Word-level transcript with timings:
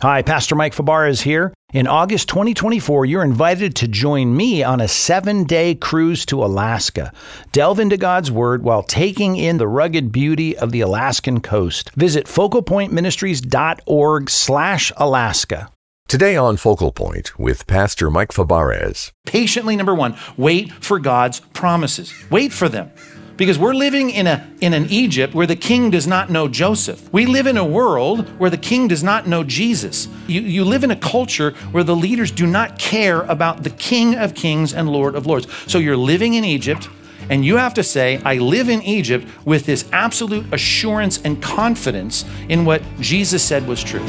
Hi, 0.00 0.22
Pastor 0.22 0.54
Mike 0.54 0.76
Fabarez 0.76 1.10
is 1.10 1.20
here. 1.22 1.52
In 1.72 1.88
August 1.88 2.28
2024, 2.28 3.04
you're 3.04 3.24
invited 3.24 3.74
to 3.74 3.88
join 3.88 4.36
me 4.36 4.62
on 4.62 4.80
a 4.80 4.86
seven 4.86 5.42
day 5.42 5.74
cruise 5.74 6.24
to 6.26 6.44
Alaska. 6.44 7.12
Delve 7.50 7.80
into 7.80 7.96
God's 7.96 8.30
Word 8.30 8.62
while 8.62 8.84
taking 8.84 9.34
in 9.34 9.58
the 9.58 9.66
rugged 9.66 10.12
beauty 10.12 10.56
of 10.56 10.70
the 10.70 10.82
Alaskan 10.82 11.40
coast. 11.40 11.90
Visit 11.96 12.26
focalpointministries.org 12.26 14.30
slash 14.30 14.92
Alaska. 14.98 15.68
Today 16.06 16.36
on 16.36 16.58
Focal 16.58 16.92
Point 16.92 17.36
with 17.36 17.66
Pastor 17.66 18.08
Mike 18.08 18.30
Fabarez. 18.30 19.10
Patiently, 19.26 19.74
number 19.74 19.96
one, 19.96 20.16
wait 20.36 20.70
for 20.74 21.00
God's 21.00 21.40
promises. 21.40 22.14
Wait 22.30 22.52
for 22.52 22.68
them. 22.68 22.92
Because 23.38 23.56
we're 23.56 23.72
living 23.72 24.10
in, 24.10 24.26
a, 24.26 24.44
in 24.60 24.74
an 24.74 24.86
Egypt 24.90 25.32
where 25.32 25.46
the 25.46 25.54
king 25.54 25.90
does 25.90 26.08
not 26.08 26.28
know 26.28 26.48
Joseph. 26.48 27.10
We 27.12 27.24
live 27.24 27.46
in 27.46 27.56
a 27.56 27.64
world 27.64 28.28
where 28.40 28.50
the 28.50 28.58
king 28.58 28.88
does 28.88 29.04
not 29.04 29.28
know 29.28 29.44
Jesus. 29.44 30.08
You, 30.26 30.40
you 30.40 30.64
live 30.64 30.82
in 30.82 30.90
a 30.90 30.96
culture 30.96 31.52
where 31.70 31.84
the 31.84 31.94
leaders 31.94 32.32
do 32.32 32.48
not 32.48 32.80
care 32.80 33.22
about 33.22 33.62
the 33.62 33.70
king 33.70 34.16
of 34.16 34.34
kings 34.34 34.74
and 34.74 34.90
lord 34.90 35.14
of 35.14 35.24
lords. 35.26 35.46
So 35.68 35.78
you're 35.78 35.96
living 35.96 36.34
in 36.34 36.44
Egypt, 36.44 36.88
and 37.30 37.44
you 37.44 37.58
have 37.58 37.74
to 37.74 37.84
say, 37.84 38.20
I 38.24 38.38
live 38.38 38.68
in 38.68 38.82
Egypt 38.82 39.28
with 39.44 39.66
this 39.66 39.88
absolute 39.92 40.52
assurance 40.52 41.22
and 41.22 41.40
confidence 41.40 42.24
in 42.48 42.64
what 42.64 42.82
Jesus 42.98 43.44
said 43.44 43.68
was 43.68 43.84
true. 43.84 44.04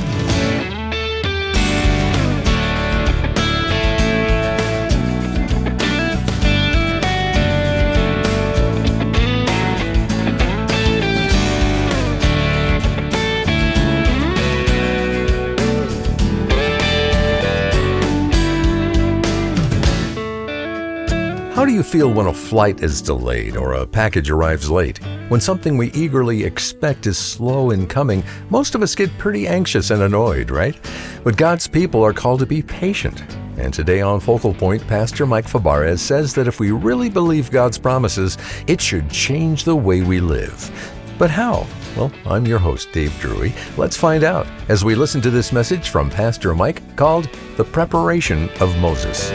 You 21.79 21.83
feel 21.83 22.11
when 22.11 22.27
a 22.27 22.33
flight 22.33 22.83
is 22.83 23.01
delayed 23.01 23.55
or 23.55 23.71
a 23.71 23.87
package 23.87 24.29
arrives 24.29 24.69
late? 24.69 24.97
When 25.29 25.39
something 25.39 25.77
we 25.77 25.93
eagerly 25.93 26.43
expect 26.43 27.07
is 27.07 27.17
slow 27.17 27.71
in 27.71 27.87
coming, 27.87 28.21
most 28.49 28.75
of 28.75 28.81
us 28.81 28.95
get 28.95 29.17
pretty 29.17 29.47
anxious 29.47 29.89
and 29.89 30.01
annoyed, 30.01 30.51
right? 30.51 30.77
But 31.23 31.37
God's 31.37 31.69
people 31.69 32.03
are 32.03 32.11
called 32.11 32.41
to 32.41 32.45
be 32.45 32.61
patient. 32.61 33.23
And 33.55 33.73
today 33.73 34.01
on 34.01 34.19
Focal 34.19 34.53
Point, 34.53 34.85
Pastor 34.87 35.25
Mike 35.25 35.45
Fabarez 35.45 35.99
says 35.99 36.33
that 36.33 36.49
if 36.49 36.59
we 36.59 36.71
really 36.71 37.09
believe 37.09 37.49
God's 37.49 37.77
promises, 37.77 38.37
it 38.67 38.81
should 38.81 39.09
change 39.09 39.63
the 39.63 39.77
way 39.77 40.01
we 40.01 40.19
live. 40.19 40.69
But 41.17 41.29
how? 41.29 41.65
Well, 41.95 42.11
I'm 42.25 42.45
your 42.45 42.59
host, 42.59 42.91
Dave 42.91 43.17
Drury. 43.21 43.53
Let's 43.77 43.95
find 43.95 44.25
out 44.25 44.47
as 44.67 44.83
we 44.83 44.95
listen 44.95 45.21
to 45.21 45.29
this 45.29 45.53
message 45.53 45.91
from 45.91 46.09
Pastor 46.09 46.53
Mike 46.53 46.97
called 46.97 47.29
The 47.55 47.63
Preparation 47.63 48.49
of 48.59 48.77
Moses. 48.79 49.31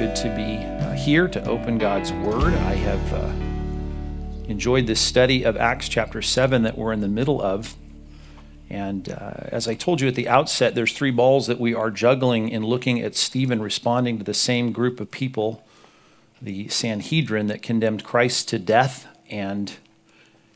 Good 0.00 0.16
to 0.16 0.34
be 0.34 0.56
uh, 0.56 0.92
here 0.92 1.28
to 1.28 1.46
open 1.46 1.76
God's 1.76 2.10
Word. 2.10 2.54
I 2.54 2.72
have 2.72 3.12
uh, 3.12 3.30
enjoyed 4.48 4.86
this 4.86 4.98
study 4.98 5.42
of 5.44 5.58
Acts 5.58 5.90
chapter 5.90 6.22
7 6.22 6.62
that 6.62 6.78
we're 6.78 6.94
in 6.94 7.02
the 7.02 7.08
middle 7.08 7.42
of. 7.42 7.76
And 8.70 9.10
uh, 9.10 9.34
as 9.48 9.68
I 9.68 9.74
told 9.74 10.00
you 10.00 10.08
at 10.08 10.14
the 10.14 10.26
outset, 10.26 10.74
there's 10.74 10.94
three 10.94 11.10
balls 11.10 11.48
that 11.48 11.60
we 11.60 11.74
are 11.74 11.90
juggling 11.90 12.48
in 12.48 12.64
looking 12.64 13.02
at 13.02 13.14
Stephen 13.14 13.60
responding 13.60 14.16
to 14.16 14.24
the 14.24 14.32
same 14.32 14.72
group 14.72 15.00
of 15.00 15.10
people, 15.10 15.66
the 16.40 16.68
Sanhedrin 16.68 17.48
that 17.48 17.60
condemned 17.60 18.02
Christ 18.02 18.48
to 18.48 18.58
death 18.58 19.06
and 19.28 19.74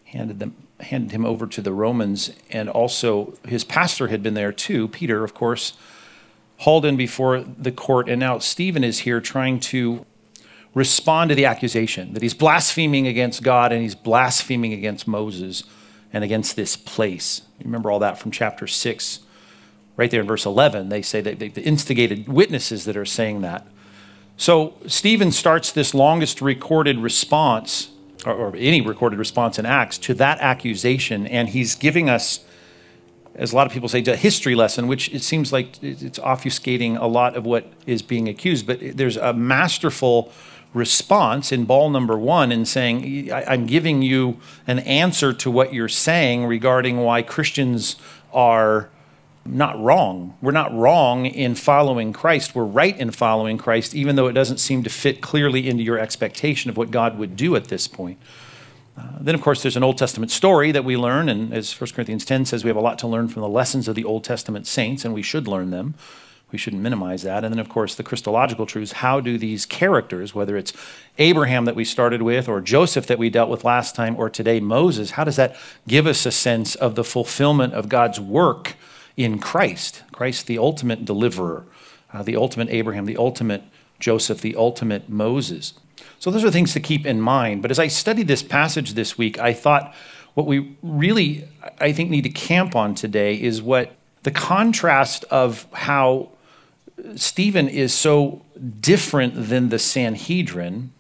handed 0.07 0.39
them 0.39 0.57
handed 0.81 1.11
him 1.13 1.27
over 1.27 1.47
to 1.47 1.61
the 1.61 1.73
Romans, 1.73 2.33
and 2.51 2.71
also 2.71 3.35
his 3.47 3.63
pastor 3.63 4.09
had 4.09 4.23
been 4.23 4.35
there 4.35 4.53
too, 4.53 4.89
Peter, 4.89 5.23
of 5.23 5.35
course, 5.35 5.75
hauled 6.59 6.85
in 6.85 6.97
before 6.97 7.41
the 7.41 7.73
court, 7.73 8.09
and 8.09 8.21
now 8.21 8.39
Stephen 8.39 8.85
is 8.85 9.01
here 9.01 9.21
trying 9.21 9.61
to 9.61 10.07
respond 10.75 11.29
to 11.29 11.35
the 11.35 11.45
accusation 11.45 12.15
that 12.15 12.23
he's 12.23 12.35
blaspheming 12.35 13.07
against 13.07 13.43
God 13.43 13.73
and 13.73 13.83
he's 13.83 13.95
blaspheming 13.95 14.73
against 14.73 15.07
Moses 15.07 15.63
and 16.13 16.25
against 16.25 16.57
this 16.57 16.77
place. 16.77 17.43
Remember 17.63 17.91
all 17.91 18.01
that 18.01 18.19
from 18.19 18.31
chapter 18.31 18.67
6. 18.67 19.21
Right 19.97 20.11
there 20.11 20.21
in 20.21 20.27
verse 20.27 20.45
11, 20.45 20.89
they 20.89 21.03
say 21.03 21.21
that 21.21 21.39
the 21.39 21.63
instigated 21.63 22.29
witnesses 22.29 22.85
that 22.85 22.97
are 22.97 23.05
saying 23.05 23.43
that. 23.43 23.67
So 24.37 24.75
Stephen 24.89 25.31
starts 25.31 25.71
this 25.71 25.95
longest 25.95 26.41
recorded 26.43 26.99
response, 26.99 27.91
or, 28.27 28.33
or 28.33 28.57
any 28.57 28.81
recorded 28.81 29.21
response 29.21 29.59
in 29.59 29.67
Acts, 29.67 29.97
to 29.99 30.15
that 30.15 30.41
accusation, 30.41 31.29
and 31.29 31.51
he's 31.51 31.77
giving 31.77 32.11
us 32.11 32.45
as 33.35 33.53
a 33.53 33.57
lot 33.57 33.67
of 33.67 33.73
people 33.73 33.89
say, 33.89 34.01
a 34.01 34.17
history 34.17 34.55
lesson, 34.55 34.87
which 34.87 35.13
it 35.13 35.23
seems 35.23 35.53
like 35.53 35.83
it's 35.83 36.19
obfuscating 36.19 37.01
a 37.01 37.07
lot 37.07 37.37
of 37.37 37.45
what 37.45 37.67
is 37.87 38.03
being 38.03 38.29
accused. 38.29 38.67
But 38.67 38.97
there's 38.97 39.17
a 39.17 39.33
masterful 39.33 40.33
response 40.73 41.53
in 41.53 41.65
ball 41.65 41.91
number 41.91 42.19
one 42.19 42.51
in 42.53 42.65
saying, 42.65 43.33
I'm 43.33 43.67
giving 43.67 44.03
you 44.03 44.39
an 44.67 44.81
answer 44.81 45.33
to 45.33 45.51
what 45.51 45.73
you're 45.73 45.89
saying 45.89 46.47
regarding 46.47 46.99
why 46.99 47.23
Christians 47.23 47.97
are 48.33 48.91
not 49.47 49.81
wrong. 49.81 50.37
We're 50.41 50.53
not 50.53 50.75
wrong 50.75 51.27
in 51.27 51.55
following 51.55 52.13
Christ. 52.13 52.55
We're 52.55 52.65
right 52.65 52.99
in 52.99 53.11
following 53.11 53.59
Christ, 53.59 53.95
even 53.95 54.17
though 54.17 54.27
it 54.27 54.33
doesn't 54.33 54.59
seem 54.59 54.83
to 54.85 54.91
fit 54.91 55.21
clearly 55.21 55.69
into 55.69 55.83
your 55.83 55.99
expectation 55.99 56.71
of 56.71 56.77
what 56.77 56.91
God 56.91 57.19
would 57.19 57.37
do 57.37 57.55
at 57.55 57.67
this 57.67 57.87
point. 57.87 58.19
Uh, 58.97 59.03
then, 59.21 59.35
of 59.35 59.41
course, 59.41 59.63
there's 59.63 59.77
an 59.77 59.83
Old 59.83 59.99
Testament 59.99 60.31
story 60.31 60.71
that 60.71 60.85
we 60.85 60.97
learn, 60.97 61.29
and 61.29 61.53
as 61.53 61.79
1 61.79 61.91
Corinthians 61.91 62.25
10 62.25 62.45
says, 62.45 62.63
we 62.63 62.69
have 62.69 62.77
a 62.77 62.81
lot 62.81 62.99
to 63.01 63.09
learn 63.09 63.29
from 63.29 63.43
the 63.43 63.49
lessons 63.49 63.89
of 63.89 63.95
the 63.95 64.05
Old 64.05 64.23
Testament 64.23 64.67
saints, 64.67 65.05
and 65.05 65.13
we 65.13 65.23
should 65.23 65.49
learn 65.49 65.71
them. 65.71 65.95
We 66.53 66.59
shouldn't 66.59 66.83
minimize 66.83 67.23
that. 67.23 67.43
And 67.43 67.53
then, 67.53 67.59
of 67.59 67.69
course, 67.69 67.97
the 67.97 68.05
Christological 68.05 68.65
truths. 68.65 68.93
How 68.93 69.19
do 69.19 69.37
these 69.37 69.67
characters, 69.67 70.37
whether 70.37 70.57
it's 70.57 70.73
Abraham 71.19 71.65
that 71.65 71.75
we 71.75 71.85
started 71.85 72.23
with, 72.23 72.49
or 72.49 72.61
Joseph 72.61 73.09
that 73.09 73.19
we 73.19 73.29
dealt 73.29 73.51
with 73.51 73.65
last 73.65 73.97
time, 73.97 74.15
or 74.17 74.31
today 74.31 74.61
Moses, 74.61 75.13
how 75.13 75.25
does 75.25 75.35
that 75.35 75.57
give 75.89 76.07
us 76.07 76.25
a 76.25 76.31
sense 76.31 76.77
of 76.77 76.95
the 76.95 77.03
fulfillment 77.03 77.75
of 77.75 77.89
God's 77.89 78.21
work 78.21 78.77
in 79.17 79.41
Christ? 79.41 80.05
Christ, 80.13 80.47
the 80.47 80.59
ultimate 80.59 81.05
deliverer, 81.05 81.65
uh, 82.13 82.23
the 82.23 82.37
ultimate 82.37 82.69
Abraham, 82.71 83.07
the 83.07 83.17
ultimate 83.17 83.65
Joseph, 84.05 84.43
the 84.43 84.55
ultimate 84.55 85.09
Moses. 85.09 85.73
So 86.19 86.31
those 86.31 86.45
are 86.45 86.51
things 86.51 86.75
to 86.75 86.81
keep 86.81 87.07
in 87.07 87.23
mind. 87.23 87.63
But 87.63 87.71
as 87.71 87.79
I 87.79 87.87
studied 87.87 88.29
this 88.29 88.43
passage 88.43 88.93
this 88.93 89.17
week, 89.17 89.39
I 89.39 89.55
thought 89.55 89.95
what 90.35 90.47
we 90.47 90.77
really, 90.83 91.49
I 91.81 91.93
think, 91.93 92.11
need 92.11 92.25
to 92.25 92.29
camp 92.29 92.77
on 92.77 92.95
today 92.95 93.35
is 93.35 93.63
what 93.63 93.97
the 94.23 94.31
contrast 94.31 95.25
of 95.31 95.67
how 95.73 96.29
Stephen 97.17 97.67
is 97.67 97.95
so 97.95 98.43
different 98.79 99.49
than 99.49 99.71
the 99.71 99.79
Sanhedrin 99.79 100.93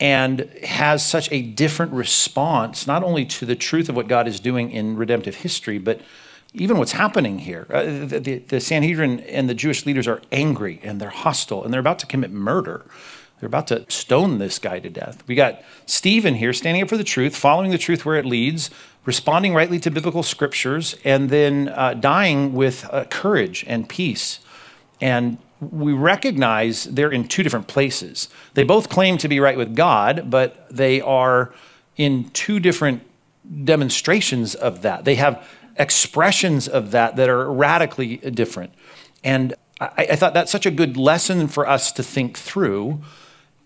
and 0.00 0.40
has 0.64 1.06
such 1.06 1.30
a 1.30 1.40
different 1.40 1.92
response, 1.92 2.84
not 2.84 3.04
only 3.04 3.24
to 3.26 3.46
the 3.46 3.54
truth 3.54 3.88
of 3.88 3.94
what 3.94 4.08
God 4.08 4.26
is 4.26 4.40
doing 4.40 4.72
in 4.72 4.96
redemptive 4.96 5.36
history, 5.36 5.78
but 5.78 6.00
even 6.54 6.76
what's 6.78 6.92
happening 6.92 7.38
here. 7.38 7.66
Uh, 7.70 7.82
the, 7.82 8.20
the, 8.20 8.38
the 8.38 8.60
Sanhedrin 8.60 9.20
and 9.20 9.48
the 9.48 9.54
Jewish 9.54 9.86
leaders 9.86 10.06
are 10.06 10.20
angry 10.30 10.80
and 10.82 11.00
they're 11.00 11.10
hostile 11.10 11.64
and 11.64 11.72
they're 11.72 11.80
about 11.80 11.98
to 12.00 12.06
commit 12.06 12.30
murder. 12.30 12.84
They're 13.40 13.48
about 13.48 13.66
to 13.68 13.84
stone 13.90 14.38
this 14.38 14.58
guy 14.58 14.78
to 14.78 14.88
death. 14.88 15.24
We 15.26 15.34
got 15.34 15.62
Stephen 15.86 16.34
here 16.34 16.52
standing 16.52 16.82
up 16.82 16.88
for 16.88 16.96
the 16.96 17.04
truth, 17.04 17.34
following 17.34 17.70
the 17.70 17.78
truth 17.78 18.04
where 18.04 18.16
it 18.16 18.24
leads, 18.24 18.70
responding 19.04 19.52
rightly 19.52 19.80
to 19.80 19.90
biblical 19.90 20.22
scriptures, 20.22 20.94
and 21.04 21.28
then 21.28 21.68
uh, 21.70 21.94
dying 21.94 22.52
with 22.52 22.88
uh, 22.92 23.04
courage 23.04 23.64
and 23.66 23.88
peace. 23.88 24.38
And 25.00 25.38
we 25.60 25.92
recognize 25.92 26.84
they're 26.84 27.10
in 27.10 27.26
two 27.26 27.42
different 27.42 27.66
places. 27.66 28.28
They 28.54 28.62
both 28.62 28.88
claim 28.88 29.18
to 29.18 29.28
be 29.28 29.40
right 29.40 29.56
with 29.56 29.74
God, 29.74 30.30
but 30.30 30.68
they 30.70 31.00
are 31.00 31.52
in 31.96 32.30
two 32.30 32.60
different 32.60 33.02
demonstrations 33.64 34.54
of 34.54 34.82
that. 34.82 35.04
They 35.04 35.16
have 35.16 35.44
expressions 35.82 36.68
of 36.68 36.92
that 36.92 37.16
that 37.16 37.28
are 37.28 37.52
radically 37.52 38.18
different. 38.18 38.72
And 39.24 39.54
I, 39.80 40.06
I 40.10 40.16
thought 40.16 40.32
that's 40.32 40.52
such 40.52 40.64
a 40.64 40.70
good 40.70 40.96
lesson 40.96 41.48
for 41.48 41.68
us 41.68 41.92
to 41.92 42.02
think 42.02 42.38
through 42.38 43.02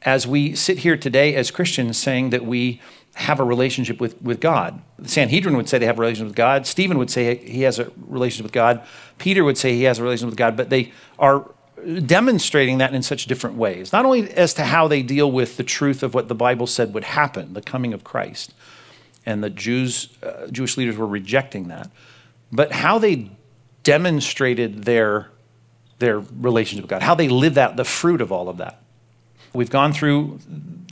as 0.02 0.26
we 0.26 0.54
sit 0.54 0.78
here 0.78 0.96
today 0.96 1.34
as 1.34 1.50
Christians 1.50 1.98
saying 1.98 2.30
that 2.30 2.44
we 2.44 2.80
have 3.14 3.40
a 3.40 3.44
relationship 3.44 4.00
with, 4.00 4.20
with 4.22 4.40
God. 4.40 4.82
The 4.98 5.08
Sanhedrin 5.08 5.56
would 5.56 5.68
say 5.68 5.78
they 5.78 5.86
have 5.86 5.98
a 5.98 6.00
relationship 6.00 6.28
with 6.28 6.36
God. 6.36 6.66
Stephen 6.66 6.98
would 6.98 7.10
say 7.10 7.36
he 7.36 7.62
has 7.62 7.78
a 7.78 7.90
relationship 7.96 8.44
with 8.44 8.52
God. 8.52 8.82
Peter 9.18 9.44
would 9.44 9.58
say 9.58 9.74
he 9.74 9.84
has 9.84 9.98
a 9.98 10.02
relationship 10.02 10.32
with 10.32 10.38
God, 10.38 10.56
but 10.56 10.70
they 10.70 10.92
are 11.18 11.50
demonstrating 12.04 12.78
that 12.78 12.94
in 12.94 13.02
such 13.02 13.26
different 13.26 13.56
ways, 13.56 13.92
not 13.92 14.04
only 14.04 14.30
as 14.32 14.54
to 14.54 14.64
how 14.64 14.88
they 14.88 15.02
deal 15.02 15.30
with 15.30 15.56
the 15.56 15.62
truth 15.62 16.02
of 16.02 16.14
what 16.14 16.28
the 16.28 16.34
Bible 16.34 16.66
said 16.66 16.94
would 16.94 17.04
happen, 17.04 17.52
the 17.52 17.62
coming 17.62 17.92
of 17.92 18.04
Christ, 18.04 18.54
and 19.26 19.42
the 19.42 19.50
Jews, 19.50 20.08
uh, 20.22 20.46
Jewish 20.46 20.76
leaders 20.76 20.96
were 20.96 21.06
rejecting 21.06 21.68
that, 21.68 21.90
but 22.50 22.72
how 22.72 22.98
they 22.98 23.30
demonstrated 23.82 24.84
their, 24.84 25.28
their 25.98 26.20
relationship 26.20 26.84
with 26.84 26.90
God, 26.90 27.02
how 27.02 27.14
they 27.14 27.28
lived 27.28 27.58
out 27.58 27.76
the 27.76 27.84
fruit 27.84 28.20
of 28.20 28.32
all 28.32 28.48
of 28.48 28.56
that. 28.56 28.80
We've 29.52 29.70
gone 29.70 29.92
through 29.92 30.38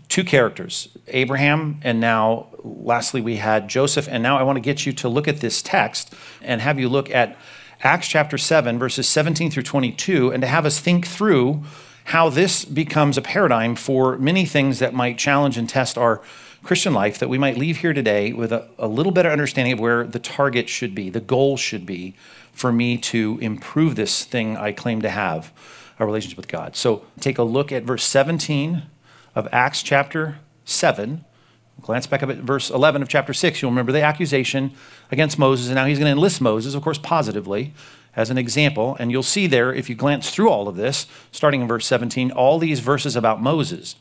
two 0.09 0.25
characters 0.25 0.89
Abraham, 1.09 1.81
and 1.83 2.01
now 2.01 2.49
lastly, 2.63 3.21
we 3.21 3.37
had 3.37 3.69
Joseph. 3.69 4.09
And 4.11 4.23
now 4.23 4.39
I 4.39 4.43
want 4.43 4.57
to 4.57 4.61
get 4.61 4.87
you 4.87 4.93
to 4.95 5.09
look 5.09 5.29
at 5.29 5.41
this 5.41 5.63
text 5.63 6.15
and 6.43 6.61
have 6.61 6.79
you 6.79 6.89
look 6.89 7.11
at 7.11 7.37
Acts 7.83 8.09
chapter 8.09 8.39
7, 8.39 8.79
verses 8.79 9.07
17 9.09 9.51
through 9.51 9.63
22, 9.63 10.33
and 10.33 10.41
to 10.41 10.47
have 10.47 10.65
us 10.65 10.81
think 10.81 11.07
through 11.07 11.63
how 12.05 12.29
this 12.29 12.65
becomes 12.65 13.19
a 13.19 13.23
paradigm 13.23 13.75
for 13.75 14.17
many 14.19 14.45
things 14.47 14.79
that 14.79 14.95
might 14.95 15.19
challenge 15.19 15.59
and 15.59 15.69
test 15.69 15.99
our 15.99 16.23
Christian 16.65 16.95
life, 16.95 17.19
that 17.19 17.29
we 17.29 17.37
might 17.37 17.59
leave 17.59 17.79
here 17.79 17.93
today 17.93 18.33
with 18.33 18.51
a, 18.51 18.67
a 18.79 18.89
little 18.89 19.13
better 19.13 19.31
understanding 19.31 19.75
of 19.75 19.79
where 19.79 20.05
the 20.05 20.19
target 20.19 20.69
should 20.69 20.95
be, 20.95 21.11
the 21.11 21.21
goal 21.21 21.59
should 21.59 21.85
be 21.85 22.15
for 22.53 22.73
me 22.73 22.97
to 22.97 23.39
improve 23.43 23.97
this 23.97 24.25
thing 24.25 24.57
I 24.57 24.73
claim 24.73 25.03
to 25.03 25.11
have 25.11 25.53
a 25.99 26.07
relationship 26.07 26.39
with 26.39 26.49
God. 26.49 26.75
So 26.75 27.05
take 27.21 27.37
a 27.37 27.43
look 27.43 27.71
at 27.71 27.83
verse 27.85 28.05
17 28.05 28.83
of 29.35 29.47
Acts 29.53 29.83
chapter 29.83 30.39
7. 30.65 31.25
Glance 31.83 32.07
back 32.07 32.23
up 32.23 32.31
at 32.31 32.39
verse 32.39 32.71
11 32.71 33.03
of 33.03 33.09
chapter 33.09 33.35
6. 33.35 33.61
You'll 33.61 33.71
remember 33.71 33.93
the 33.93 34.03
accusation 34.03 34.73
against 35.11 35.39
Moses, 35.39 35.67
and 35.67 35.75
now 35.75 35.85
he's 35.85 35.99
going 35.99 36.07
to 36.07 36.13
enlist 36.13 36.41
Moses, 36.41 36.75
of 36.75 36.83
course, 36.83 36.99
positively 36.99 37.75
as 38.17 38.31
an 38.31 38.39
example. 38.39 38.97
And 38.99 39.11
you'll 39.11 39.23
see 39.23 39.47
there, 39.47 39.75
if 39.75 39.91
you 39.91 39.95
glance 39.95 40.31
through 40.31 40.49
all 40.49 40.69
of 40.69 40.77
this, 40.77 41.07
starting 41.31 41.61
in 41.61 41.69
verse 41.69 41.87
17, 41.87 42.31
all 42.31 42.59
these 42.59 42.81
verses 42.81 43.17
about 43.17 43.43
Moses. 43.43 43.97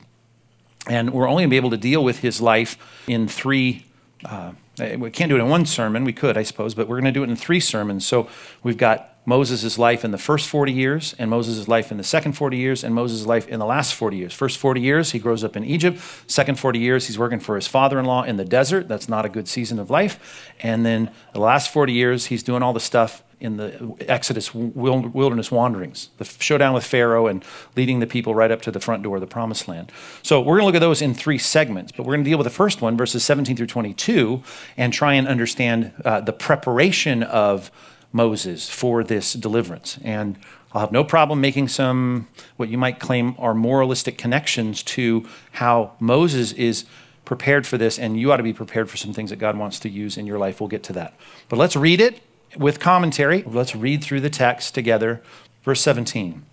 And 0.88 1.12
we're 1.12 1.28
only 1.28 1.42
going 1.42 1.50
to 1.50 1.54
be 1.54 1.58
able 1.58 1.70
to 1.72 1.78
deal 1.78 2.04
with 2.04 2.20
his 2.20 2.42
life 2.42 2.78
in 3.08 3.28
three. 3.28 3.86
Uh, 4.26 4.52
we 4.98 5.12
can't 5.12 5.30
do 5.30 5.36
it 5.36 5.40
in 5.40 5.50
one 5.50 5.66
sermon. 5.66 6.04
We 6.04 6.14
could, 6.14 6.38
I 6.38 6.44
suppose, 6.44 6.74
but 6.74 6.88
we're 6.88 7.00
going 7.00 7.14
to 7.14 7.20
do 7.20 7.24
it 7.24 7.30
in 7.30 7.36
three 7.36 7.60
sermons. 7.60 8.06
So 8.06 8.28
we've 8.64 8.78
got 8.78 9.14
Moses' 9.26 9.78
life 9.78 10.04
in 10.04 10.12
the 10.12 10.18
first 10.18 10.50
40 10.50 10.74
years, 10.74 11.16
and 11.18 11.30
Moses' 11.30 11.68
life 11.68 11.92
in 11.92 11.98
the 11.98 12.04
second 12.04 12.34
40 12.34 12.58
years, 12.58 12.84
and 12.84 12.94
Moses' 12.94 13.26
life 13.26 13.48
in 13.48 13.60
the 13.60 13.66
last 13.66 13.94
40 13.94 14.18
years. 14.18 14.34
First 14.34 14.58
40 14.58 14.82
years, 14.82 15.12
he 15.12 15.20
grows 15.20 15.44
up 15.44 15.56
in 15.56 15.64
Egypt. 15.64 16.00
Second 16.28 16.60
40 16.60 16.80
years, 16.80 17.08
he's 17.08 17.18
working 17.18 17.40
for 17.40 17.56
his 17.56 17.68
father 17.68 18.00
in 18.00 18.06
law 18.06 18.24
in 18.24 18.36
the 18.36 18.44
desert. 18.44 18.90
That's 18.90 19.08
not 19.08 19.26
a 19.26 19.30
good 19.30 19.48
season 19.48 19.80
of 19.80 19.90
life. 19.90 20.52
And 20.60 20.86
then 20.86 21.10
the 21.34 21.40
last 21.40 21.72
40 21.72 21.94
years, 21.94 22.26
he's 22.26 22.44
doing 22.44 22.64
all 22.64 22.74
the 22.74 22.82
stuff 22.82 23.24
in 23.44 23.58
the 23.58 23.96
Exodus 24.08 24.56
wilderness 24.56 25.52
wanderings, 25.52 26.10
the 26.18 26.24
showdown 26.24 26.74
with 26.74 26.86
Pharaoh 26.86 27.28
and 27.28 27.44
leading 27.76 28.00
the 28.00 28.08
people 28.08 28.34
right 28.34 28.50
up 28.50 28.62
to 28.62 28.72
the 28.72 28.80
front 28.80 29.04
door 29.04 29.18
of 29.18 29.22
the 29.22 29.28
promised 29.28 29.68
land. 29.68 29.92
So 30.22 30.40
we're 30.40 30.54
going 30.54 30.62
to 30.62 30.66
look 30.68 30.76
at 30.76 30.80
those 30.80 31.02
in 31.02 31.14
three 31.14 31.38
segments, 31.38 31.92
but 31.92 32.06
we're 32.06 32.14
going 32.14 32.24
to 32.24 32.30
deal 32.30 32.38
with 32.38 32.46
the 32.46 32.52
first 32.52 32.82
one, 32.82 32.96
verses 32.96 33.24
17 33.26 33.58
through 33.58 33.68
22, 33.68 34.42
and 34.78 34.94
try 34.94 35.14
and 35.14 35.28
understand 35.28 35.92
uh, 36.06 36.22
the 36.22 36.32
preparation 36.32 37.22
of 37.22 37.70
Moses 38.14 38.70
for 38.70 39.04
this 39.04 39.34
deliverance. 39.34 40.00
And 40.04 40.38
I'll 40.72 40.80
have 40.80 40.94
no 40.94 41.04
problem 41.04 41.42
making 41.42 41.68
some, 41.68 42.30
what 42.56 42.70
you 42.70 42.78
might 42.78 43.00
claim 43.00 43.36
are 43.38 43.54
moralistic 43.54 44.18
connections 44.18 44.84
to 44.84 45.28
how 45.52 45.92
Moses 46.00 46.54
is 46.54 46.86
prepared 47.26 47.68
for 47.68 47.78
this, 47.78 48.00
and 48.00 48.18
you 48.18 48.32
ought 48.32 48.38
to 48.38 48.44
be 48.44 48.54
prepared 48.54 48.90
for 48.90 48.96
some 48.96 49.12
things 49.12 49.32
that 49.32 49.38
God 49.38 49.58
wants 49.58 49.80
to 49.82 49.90
use 49.90 50.18
in 50.18 50.26
your 50.26 50.40
life. 50.40 50.62
We'll 50.62 50.70
get 50.70 50.84
to 50.84 50.94
that. 50.94 51.16
But 51.50 51.60
let's 51.60 51.76
read 51.76 52.00
it 52.00 52.22
with 52.58 52.80
commentary. 52.80 53.44
Let's 53.44 53.76
read 53.76 54.04
through 54.04 54.22
the 54.22 54.30
text 54.30 54.74
together. 54.74 55.22
Verse 55.64 55.82
17. 55.82 56.44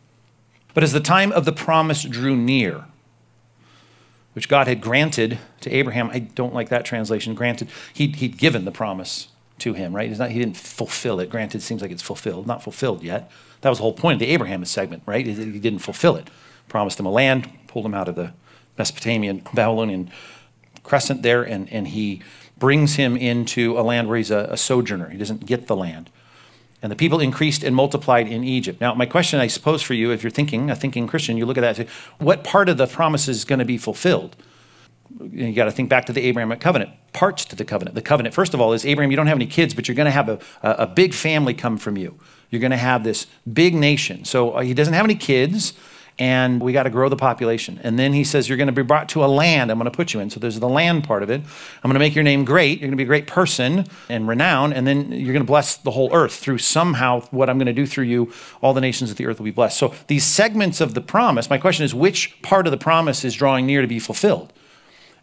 But 0.73 0.85
as 0.85 0.93
the 0.93 1.01
time 1.01 1.33
of 1.33 1.45
the 1.45 1.53
promise 1.53 2.05
drew 2.05 2.37
near, 2.37 2.85
which 4.35 4.49
God 4.49 4.69
had 4.69 4.81
granted 4.81 5.39
to 5.63 5.71
Abraham, 5.71 6.11
I 6.11 6.21
don't 6.21 6.55
like 6.55 6.69
that 6.69 6.85
translation, 6.85 7.35
granted, 7.35 7.69
he'd, 7.93 8.17
he'd 8.17 8.39
given 8.39 8.65
the 8.65 8.71
promise 8.71 9.29
to 9.59 9.75
him, 9.75 9.95
right? 9.95 10.11
Not, 10.17 10.31
he 10.31 10.39
didn't 10.39 10.57
fulfill 10.57 11.21
it. 11.21 11.29
Granted, 11.29 11.63
seems 11.63 11.83
like 11.83 11.91
it's 11.91 12.03
fulfilled, 12.03 12.47
not 12.47 12.63
fulfilled 12.63 13.03
yet. 13.03 13.31
That 13.61 13.69
was 13.69 13.79
the 13.79 13.83
whole 13.83 13.93
point 13.93 14.15
of 14.15 14.21
the 14.21 14.33
Abraham 14.33 14.65
segment, 14.65 15.03
right? 15.07 15.27
He 15.27 15.59
didn't 15.59 15.81
fulfill 15.81 16.17
it. 16.17 16.31
Promised 16.69 17.01
him 17.01 17.07
a 17.07 17.11
land, 17.11 17.51
pulled 17.67 17.85
him 17.85 17.95
out 17.95 18.09
of 18.09 18.15
the 18.15 18.33
Mesopotamian, 18.79 19.43
Babylonian 19.53 20.11
crescent 20.83 21.23
there, 21.23 21.43
and, 21.43 21.71
and 21.71 21.89
he 21.89 22.23
brings 22.61 22.95
him 22.95 23.17
into 23.17 23.77
a 23.77 23.83
land 23.83 24.07
where 24.07 24.19
he's 24.19 24.31
a, 24.31 24.51
a 24.51 24.57
sojourner. 24.57 25.09
He 25.09 25.19
doesn't 25.19 25.47
get 25.47 25.67
the 25.67 25.75
land. 25.75 26.11
And 26.83 26.93
the 26.93 26.97
people 26.97 27.19
increased 27.19 27.65
and 27.65 27.75
multiplied 27.75 28.29
in 28.29 28.45
Egypt. 28.45 28.81
Now, 28.81 28.95
my 28.95 29.07
question, 29.07 29.41
I 29.41 29.49
suppose, 29.49 29.83
for 29.83 29.95
you, 29.95 30.13
if 30.13 30.23
you're 30.23 30.31
thinking, 30.31 30.71
a 30.71 30.77
thinking 30.77 31.09
Christian, 31.09 31.37
you 31.37 31.45
look 31.45 31.59
at 31.59 31.63
that 31.63 31.79
and 31.79 31.89
say, 31.89 31.95
what 32.19 32.45
part 32.45 32.69
of 32.69 32.77
the 32.77 32.87
promise 32.87 33.27
is 33.27 33.45
going 33.45 33.59
to 33.59 33.65
be 33.65 33.77
fulfilled? 33.77 34.37
You 35.21 35.53
got 35.53 35.65
to 35.65 35.73
think 35.73 35.89
back 35.89 36.07
to 36.07 36.13
the 36.13 36.23
Abrahamic 36.23 36.61
covenant, 36.61 36.93
parts 37.13 37.45
to 37.47 37.57
the 37.57 37.65
covenant. 37.65 37.97
The 37.97 38.03
covenant, 38.03 38.35
first 38.35 38.55
of 38.55 38.61
all, 38.61 38.73
is 38.73 38.87
Abraham, 38.87 39.11
you 39.11 39.17
don't 39.17 39.27
have 39.27 39.37
any 39.37 39.47
kids, 39.47 39.75
but 39.75 39.89
you're 39.89 39.97
going 39.97 40.07
to 40.07 40.13
have 40.13 40.29
a, 40.29 40.39
a, 40.63 40.87
big 40.87 41.13
family 41.13 41.53
come 41.53 41.77
from 41.77 41.99
you. 41.99 42.17
You're 42.49 42.61
going 42.61 42.71
to 42.71 42.77
have 42.77 43.05
this 43.05 43.27
big 43.53 43.75
nation. 43.75 44.25
So 44.25 44.53
uh, 44.53 44.61
he 44.61 44.73
doesn't 44.73 44.95
have 44.95 45.05
any 45.05 45.17
kids 45.17 45.75
and 46.21 46.63
we 46.63 46.75
got 46.75 46.83
to 46.83 46.91
grow 46.91 47.09
the 47.09 47.17
population. 47.17 47.81
And 47.83 47.99
then 47.99 48.13
he 48.13 48.25
says, 48.25 48.47
You're 48.47 48.59
going 48.59 48.67
to 48.67 48.73
be 48.73 48.83
brought 48.83 49.09
to 49.11 49.25
a 49.25 49.27
land 49.27 49.71
I'm 49.73 49.79
going 49.79 49.91
to 49.91 49.97
put 49.97 50.13
you 50.13 50.21
in. 50.21 50.29
So 50.29 50.39
there's 50.39 50.61
the 50.61 50.69
land 50.69 51.03
part 51.03 51.23
of 51.23 51.31
it. 51.31 51.41
I'm 51.41 51.89
going 51.89 51.95
to 51.95 51.99
make 51.99 52.15
your 52.15 52.23
name 52.23 52.45
great. 52.45 52.79
You're 52.79 52.89
going 52.89 52.93
to 52.93 52.97
be 52.97 53.05
a 53.05 53.07
great 53.07 53.27
person 53.27 53.87
and 54.11 54.29
renowned. 54.29 54.75
And 54.75 54.87
then 54.87 55.11
you're 55.11 55.33
going 55.33 55.45
to 55.45 55.51
bless 55.51 55.79
the 55.79 55.91
whole 55.91 56.15
earth 56.15 56.35
through 56.35 56.59
somehow 56.59 57.23
what 57.31 57.49
I'm 57.49 57.57
going 57.57 57.67
to 57.67 57.73
do 57.73 57.87
through 57.87 58.05
you. 58.05 58.33
All 58.61 58.75
the 58.75 58.83
nations 58.83 59.11
of 59.11 59.17
the 59.17 59.27
earth 59.27 59.39
will 59.39 59.47
be 59.47 59.51
blessed. 59.51 59.79
So 59.79 59.95
these 60.09 60.25
segments 60.25 60.83
of 60.83 60.93
the 60.93 61.01
promise, 61.01 61.49
my 61.49 61.59
question 61.59 61.87
is, 61.87 61.95
which 61.95 62.41
part 62.43 62.67
of 62.67 62.71
the 62.71 62.77
promise 62.77 63.25
is 63.25 63.35
drawing 63.35 63.65
near 63.65 63.81
to 63.81 63.89
be 63.89 63.99
fulfilled? 63.99 64.53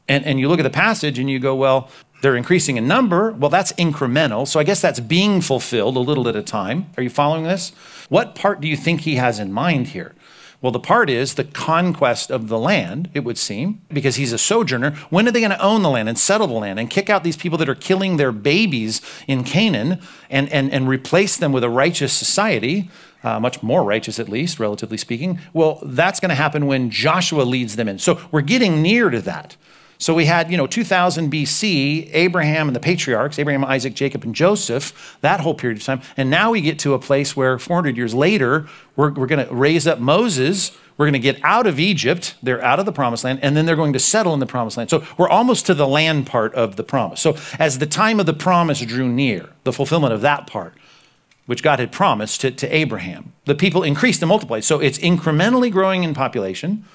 And, 0.10 0.26
and 0.26 0.40
you 0.40 0.50
look 0.50 0.60
at 0.60 0.64
the 0.64 0.70
passage 0.72 1.20
and 1.20 1.30
you 1.30 1.38
go, 1.38 1.54
Well, 1.54 1.92
they're 2.24 2.36
increasing 2.36 2.78
in 2.78 2.88
number. 2.88 3.32
Well, 3.34 3.52
that's 3.52 3.72
incremental. 3.74 4.48
So 4.48 4.60
I 4.60 4.64
guess 4.64 4.82
that's 4.82 5.00
being 5.00 5.42
fulfilled 5.42 5.96
a 5.96 6.00
little 6.00 6.28
at 6.28 6.36
a 6.36 6.42
time. 6.42 6.90
Are 6.98 7.04
you 7.04 7.12
following 7.12 7.44
this? 7.44 7.72
What 8.10 8.34
part 8.34 8.60
do 8.62 8.68
you 8.68 8.76
think 8.76 9.02
he 9.02 9.18
has 9.18 9.38
in 9.38 9.54
mind 9.54 9.90
here? 9.90 10.16
Well, 10.60 10.72
the 10.72 10.80
part 10.80 11.10
is 11.10 11.36
the 11.36 11.44
conquest 11.44 12.32
of 12.32 12.48
the 12.48 12.58
land, 12.58 13.12
it 13.14 13.24
would 13.24 13.38
seem, 13.38 13.82
because 13.90 14.16
he's 14.16 14.34
a 14.34 14.40
sojourner. 14.40 14.92
When 15.12 15.28
are 15.28 15.32
they 15.32 15.40
going 15.40 15.52
to 15.52 15.62
own 15.62 15.84
the 15.84 15.90
land 15.90 16.10
and 16.10 16.18
settle 16.18 16.48
the 16.48 16.54
land 16.54 16.80
and 16.80 16.90
kick 16.90 17.12
out 17.12 17.24
these 17.24 17.38
people 17.38 17.60
that 17.60 17.70
are 17.70 17.76
killing 17.76 18.18
their 18.18 18.32
babies 18.32 19.02
in 19.28 19.44
Canaan 19.44 20.00
and, 20.32 20.52
and, 20.52 20.74
and 20.74 20.90
replace 20.90 21.38
them 21.38 21.52
with 21.52 21.64
a 21.64 21.70
righteous 21.70 22.12
society? 22.12 22.90
Uh, 23.24 23.40
much 23.40 23.62
more 23.62 23.84
righteous, 23.84 24.20
at 24.20 24.30
least, 24.30 24.60
relatively 24.60 24.98
speaking. 24.98 25.40
Well, 25.54 25.80
that's 25.84 26.20
going 26.20 26.30
to 26.30 26.36
happen 26.36 26.66
when 26.66 26.90
Joshua 26.90 27.44
leads 27.44 27.76
them 27.76 27.88
in. 27.88 28.00
So 28.00 28.20
we're 28.32 28.42
getting 28.42 28.82
near 28.82 29.10
to 29.10 29.22
that. 29.22 29.58
So 30.00 30.14
we 30.14 30.26
had, 30.26 30.52
you 30.52 30.58
know, 30.58 30.68
2000 30.68 31.32
BC, 31.32 32.10
Abraham 32.14 32.68
and 32.68 32.76
the 32.76 32.80
patriarchs, 32.80 33.40
Abraham, 33.40 33.66
Isaac, 33.66 33.96
Jacob, 33.96 34.24
and 34.24 34.36
Joseph, 34.36 35.18
that 35.22 35.40
whole 35.40 35.56
period 35.56 35.80
of 35.80 35.84
time. 35.84 36.02
And 36.16 36.30
now 36.30 36.52
we 36.52 36.62
get 36.62 36.78
to 36.80 36.94
a 36.94 37.00
place 37.00 37.36
where 37.36 37.58
400 37.58 37.98
years 37.98 38.14
later, 38.14 38.68
we're, 38.96 39.12
we're 39.12 39.26
going 39.28 39.46
to 39.46 39.54
raise 39.54 39.88
up 39.88 40.00
Moses. 40.00 40.78
We're 40.98 41.06
going 41.06 41.14
to 41.14 41.20
get 41.20 41.40
out 41.44 41.66
of 41.66 41.80
Egypt. 41.80 42.36
They're 42.44 42.64
out 42.64 42.80
of 42.80 42.86
the 42.86 42.92
promised 42.92 43.24
land. 43.24 43.40
And 43.42 43.58
then 43.58 43.66
they're 43.66 43.76
going 43.76 43.94
to 43.94 44.00
settle 44.00 44.34
in 44.36 44.40
the 44.40 44.46
promised 44.46 44.78
land. 44.78 44.92
So 44.92 45.04
we're 45.18 45.30
almost 45.30 45.66
to 45.66 45.74
the 45.74 45.88
land 45.88 46.28
part 46.28 46.54
of 46.54 46.76
the 46.76 46.84
promise. 46.84 47.20
So 47.20 47.36
as 47.58 47.80
the 47.80 47.88
time 47.88 48.20
of 48.20 48.28
the 48.28 48.34
promise 48.34 48.82
drew 48.82 49.10
near, 49.10 49.50
the 49.64 49.74
fulfillment 49.74 50.14
of 50.14 50.22
that 50.22 50.46
part, 50.46 50.74
which 51.48 51.64
God 51.64 51.80
had 51.80 51.92
promised 51.92 52.42
to, 52.42 52.52
to 52.52 52.76
Abraham, 52.76 53.34
the 53.46 53.56
people 53.56 53.82
increased 53.82 54.22
and 54.22 54.30
multiplied. 54.30 54.64
So 54.64 54.80
it's 54.80 55.00
incrementally 55.00 55.72
growing 55.72 56.04
in 56.04 56.14
population 56.14 56.86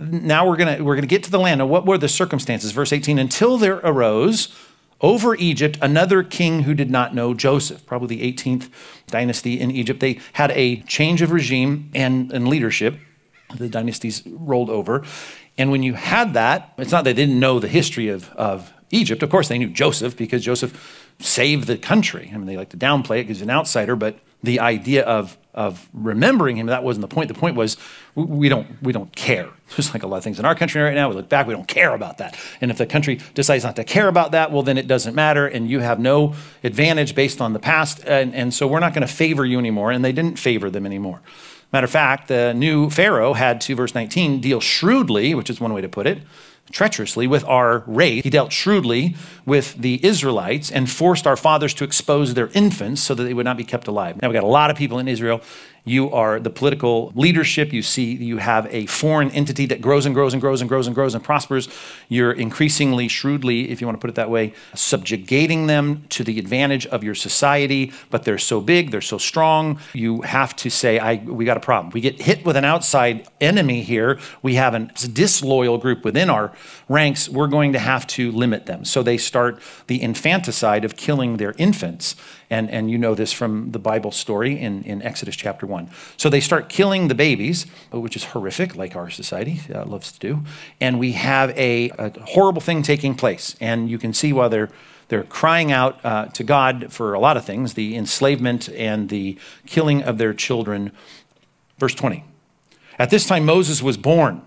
now 0.00 0.48
we're 0.48 0.56
going 0.56 0.76
to 0.76 0.82
we're 0.82 0.94
going 0.94 1.02
to 1.02 1.08
get 1.08 1.22
to 1.24 1.30
the 1.30 1.38
land. 1.38 1.58
Now, 1.58 1.66
what 1.66 1.86
were 1.86 1.98
the 1.98 2.08
circumstances? 2.08 2.72
Verse 2.72 2.92
18, 2.92 3.18
until 3.18 3.58
there 3.58 3.76
arose 3.76 4.54
over 5.00 5.34
Egypt 5.36 5.78
another 5.80 6.22
king 6.22 6.62
who 6.62 6.74
did 6.74 6.90
not 6.90 7.14
know 7.14 7.32
Joseph, 7.34 7.86
probably 7.86 8.16
the 8.16 8.32
18th 8.32 8.68
dynasty 9.06 9.58
in 9.58 9.70
Egypt. 9.70 10.00
They 10.00 10.20
had 10.34 10.50
a 10.52 10.82
change 10.82 11.22
of 11.22 11.32
regime 11.32 11.90
and, 11.94 12.30
and 12.32 12.48
leadership. 12.48 12.98
The 13.56 13.68
dynasties 13.68 14.22
rolled 14.26 14.70
over. 14.70 15.04
And 15.58 15.70
when 15.70 15.82
you 15.82 15.94
had 15.94 16.34
that, 16.34 16.72
it's 16.78 16.92
not 16.92 17.04
they 17.04 17.12
didn't 17.12 17.40
know 17.40 17.58
the 17.58 17.68
history 17.68 18.08
of, 18.08 18.30
of 18.32 18.72
Egypt. 18.90 19.22
Of 19.22 19.30
course, 19.30 19.48
they 19.48 19.58
knew 19.58 19.68
Joseph 19.68 20.16
because 20.16 20.44
Joseph 20.44 21.14
saved 21.18 21.66
the 21.66 21.76
country. 21.76 22.30
I 22.32 22.36
mean, 22.36 22.46
they 22.46 22.56
like 22.56 22.70
to 22.70 22.76
downplay 22.76 23.20
it 23.20 23.24
because 23.24 23.38
he's 23.38 23.42
an 23.42 23.50
outsider, 23.50 23.96
but 23.96 24.18
the 24.42 24.60
idea 24.60 25.04
of 25.04 25.36
of 25.54 25.88
remembering 25.92 26.56
him. 26.56 26.66
That 26.66 26.84
wasn't 26.84 27.02
the 27.02 27.14
point. 27.14 27.28
The 27.28 27.34
point 27.34 27.56
was 27.56 27.76
we 28.14 28.48
don't 28.48 28.80
we 28.82 28.92
don't 28.92 29.14
care. 29.14 29.48
Just 29.76 29.94
like 29.94 30.02
a 30.02 30.06
lot 30.06 30.18
of 30.18 30.24
things 30.24 30.38
in 30.38 30.44
our 30.44 30.54
country 30.54 30.80
right 30.82 30.94
now, 30.94 31.08
we 31.08 31.14
look 31.14 31.28
back, 31.28 31.46
we 31.46 31.54
don't 31.54 31.68
care 31.68 31.94
about 31.94 32.18
that. 32.18 32.36
And 32.60 32.70
if 32.70 32.78
the 32.78 32.86
country 32.86 33.20
decides 33.34 33.64
not 33.64 33.76
to 33.76 33.84
care 33.84 34.08
about 34.08 34.32
that, 34.32 34.50
well, 34.50 34.62
then 34.62 34.78
it 34.78 34.86
doesn't 34.86 35.14
matter, 35.14 35.46
and 35.46 35.70
you 35.70 35.80
have 35.80 36.00
no 36.00 36.34
advantage 36.64 37.14
based 37.14 37.40
on 37.40 37.52
the 37.52 37.60
past. 37.60 38.02
And, 38.04 38.34
and 38.34 38.52
so 38.52 38.66
we're 38.66 38.80
not 38.80 38.94
going 38.94 39.06
to 39.06 39.12
favor 39.12 39.44
you 39.44 39.58
anymore. 39.58 39.92
And 39.92 40.04
they 40.04 40.12
didn't 40.12 40.38
favor 40.38 40.70
them 40.70 40.86
anymore. 40.86 41.20
Matter 41.72 41.84
of 41.84 41.90
fact, 41.90 42.28
the 42.28 42.52
new 42.52 42.90
Pharaoh 42.90 43.32
had 43.32 43.60
to, 43.62 43.76
verse 43.76 43.94
19, 43.94 44.40
deal 44.40 44.60
shrewdly, 44.60 45.34
which 45.34 45.48
is 45.48 45.60
one 45.60 45.72
way 45.72 45.80
to 45.80 45.88
put 45.88 46.06
it, 46.06 46.18
treacherously 46.70 47.26
with 47.26 47.44
our 47.44 47.84
race. 47.86 48.22
He 48.22 48.30
dealt 48.30 48.52
shrewdly 48.52 49.16
with 49.44 49.74
the 49.74 50.04
Israelites 50.04 50.70
and 50.70 50.90
forced 50.90 51.26
our 51.26 51.36
fathers 51.36 51.74
to 51.74 51.84
expose 51.84 52.34
their 52.34 52.48
infants 52.48 53.00
so 53.02 53.14
that 53.14 53.24
they 53.24 53.34
would 53.34 53.44
not 53.44 53.56
be 53.56 53.64
kept 53.64 53.88
alive. 53.88 54.20
Now, 54.20 54.28
we 54.28 54.34
got 54.34 54.44
a 54.44 54.46
lot 54.46 54.70
of 54.70 54.76
people 54.76 54.98
in 54.98 55.08
Israel, 55.08 55.40
you 55.84 56.10
are 56.10 56.38
the 56.38 56.50
political 56.50 57.12
leadership. 57.14 57.72
You 57.72 57.82
see, 57.82 58.14
you 58.14 58.38
have 58.38 58.66
a 58.72 58.86
foreign 58.86 59.30
entity 59.30 59.66
that 59.66 59.80
grows 59.80 60.06
and 60.06 60.14
grows 60.14 60.32
and 60.34 60.40
grows 60.40 60.60
and 60.60 60.68
grows 60.68 60.86
and 60.86 60.94
grows 60.94 61.14
and 61.14 61.24
prospers. 61.24 61.68
You're 62.08 62.32
increasingly, 62.32 63.08
shrewdly, 63.08 63.70
if 63.70 63.80
you 63.80 63.86
want 63.86 63.98
to 63.98 64.00
put 64.00 64.10
it 64.10 64.16
that 64.16 64.30
way, 64.30 64.52
subjugating 64.74 65.66
them 65.66 66.04
to 66.10 66.24
the 66.24 66.38
advantage 66.38 66.86
of 66.86 67.02
your 67.02 67.14
society. 67.14 67.92
But 68.10 68.24
they're 68.24 68.38
so 68.38 68.60
big, 68.60 68.90
they're 68.90 69.00
so 69.00 69.18
strong. 69.18 69.80
You 69.94 70.22
have 70.22 70.54
to 70.56 70.70
say, 70.70 70.98
I, 70.98 71.16
we 71.16 71.44
got 71.44 71.56
a 71.56 71.60
problem. 71.60 71.92
We 71.92 72.00
get 72.00 72.20
hit 72.22 72.44
with 72.44 72.56
an 72.56 72.64
outside 72.64 73.26
enemy 73.40 73.82
here. 73.82 74.18
We 74.42 74.54
have 74.56 74.74
a 74.74 74.80
disloyal 75.08 75.78
group 75.78 76.04
within 76.04 76.30
our 76.30 76.52
ranks. 76.88 77.28
We're 77.28 77.46
going 77.46 77.72
to 77.72 77.78
have 77.78 78.06
to 78.08 78.30
limit 78.32 78.66
them. 78.66 78.84
So 78.84 79.02
they 79.02 79.16
start 79.16 79.60
the 79.86 80.00
infanticide 80.02 80.84
of 80.84 80.96
killing 80.96 81.36
their 81.36 81.54
infants. 81.58 82.16
And, 82.50 82.68
and 82.68 82.90
you 82.90 82.98
know 82.98 83.14
this 83.14 83.32
from 83.32 83.70
the 83.70 83.78
Bible 83.78 84.10
story 84.10 84.58
in, 84.58 84.82
in 84.82 85.02
Exodus 85.02 85.36
chapter 85.36 85.66
1. 85.66 85.88
So 86.16 86.28
they 86.28 86.40
start 86.40 86.68
killing 86.68 87.06
the 87.06 87.14
babies, 87.14 87.64
which 87.92 88.16
is 88.16 88.24
horrific, 88.24 88.74
like 88.74 88.96
our 88.96 89.08
society 89.08 89.60
uh, 89.72 89.84
loves 89.84 90.10
to 90.12 90.18
do. 90.18 90.42
And 90.80 90.98
we 90.98 91.12
have 91.12 91.56
a, 91.56 91.90
a, 91.90 92.20
horrible 92.20 92.60
thing 92.60 92.82
taking 92.82 93.14
place. 93.14 93.54
And 93.60 93.88
you 93.88 93.98
can 93.98 94.12
see 94.12 94.32
why 94.32 94.48
they're, 94.48 94.68
they're 95.08 95.22
crying 95.22 95.70
out 95.70 96.04
uh, 96.04 96.26
to 96.26 96.42
God 96.42 96.92
for 96.92 97.14
a 97.14 97.20
lot 97.20 97.36
of 97.36 97.44
things 97.44 97.74
the 97.74 97.96
enslavement 97.96 98.68
and 98.70 99.08
the 99.08 99.38
killing 99.66 100.02
of 100.02 100.18
their 100.18 100.34
children. 100.34 100.90
Verse 101.78 101.94
20. 101.94 102.24
At 102.98 103.10
this 103.10 103.26
time, 103.26 103.44
Moses 103.46 103.80
was 103.80 103.96
born 103.96 104.42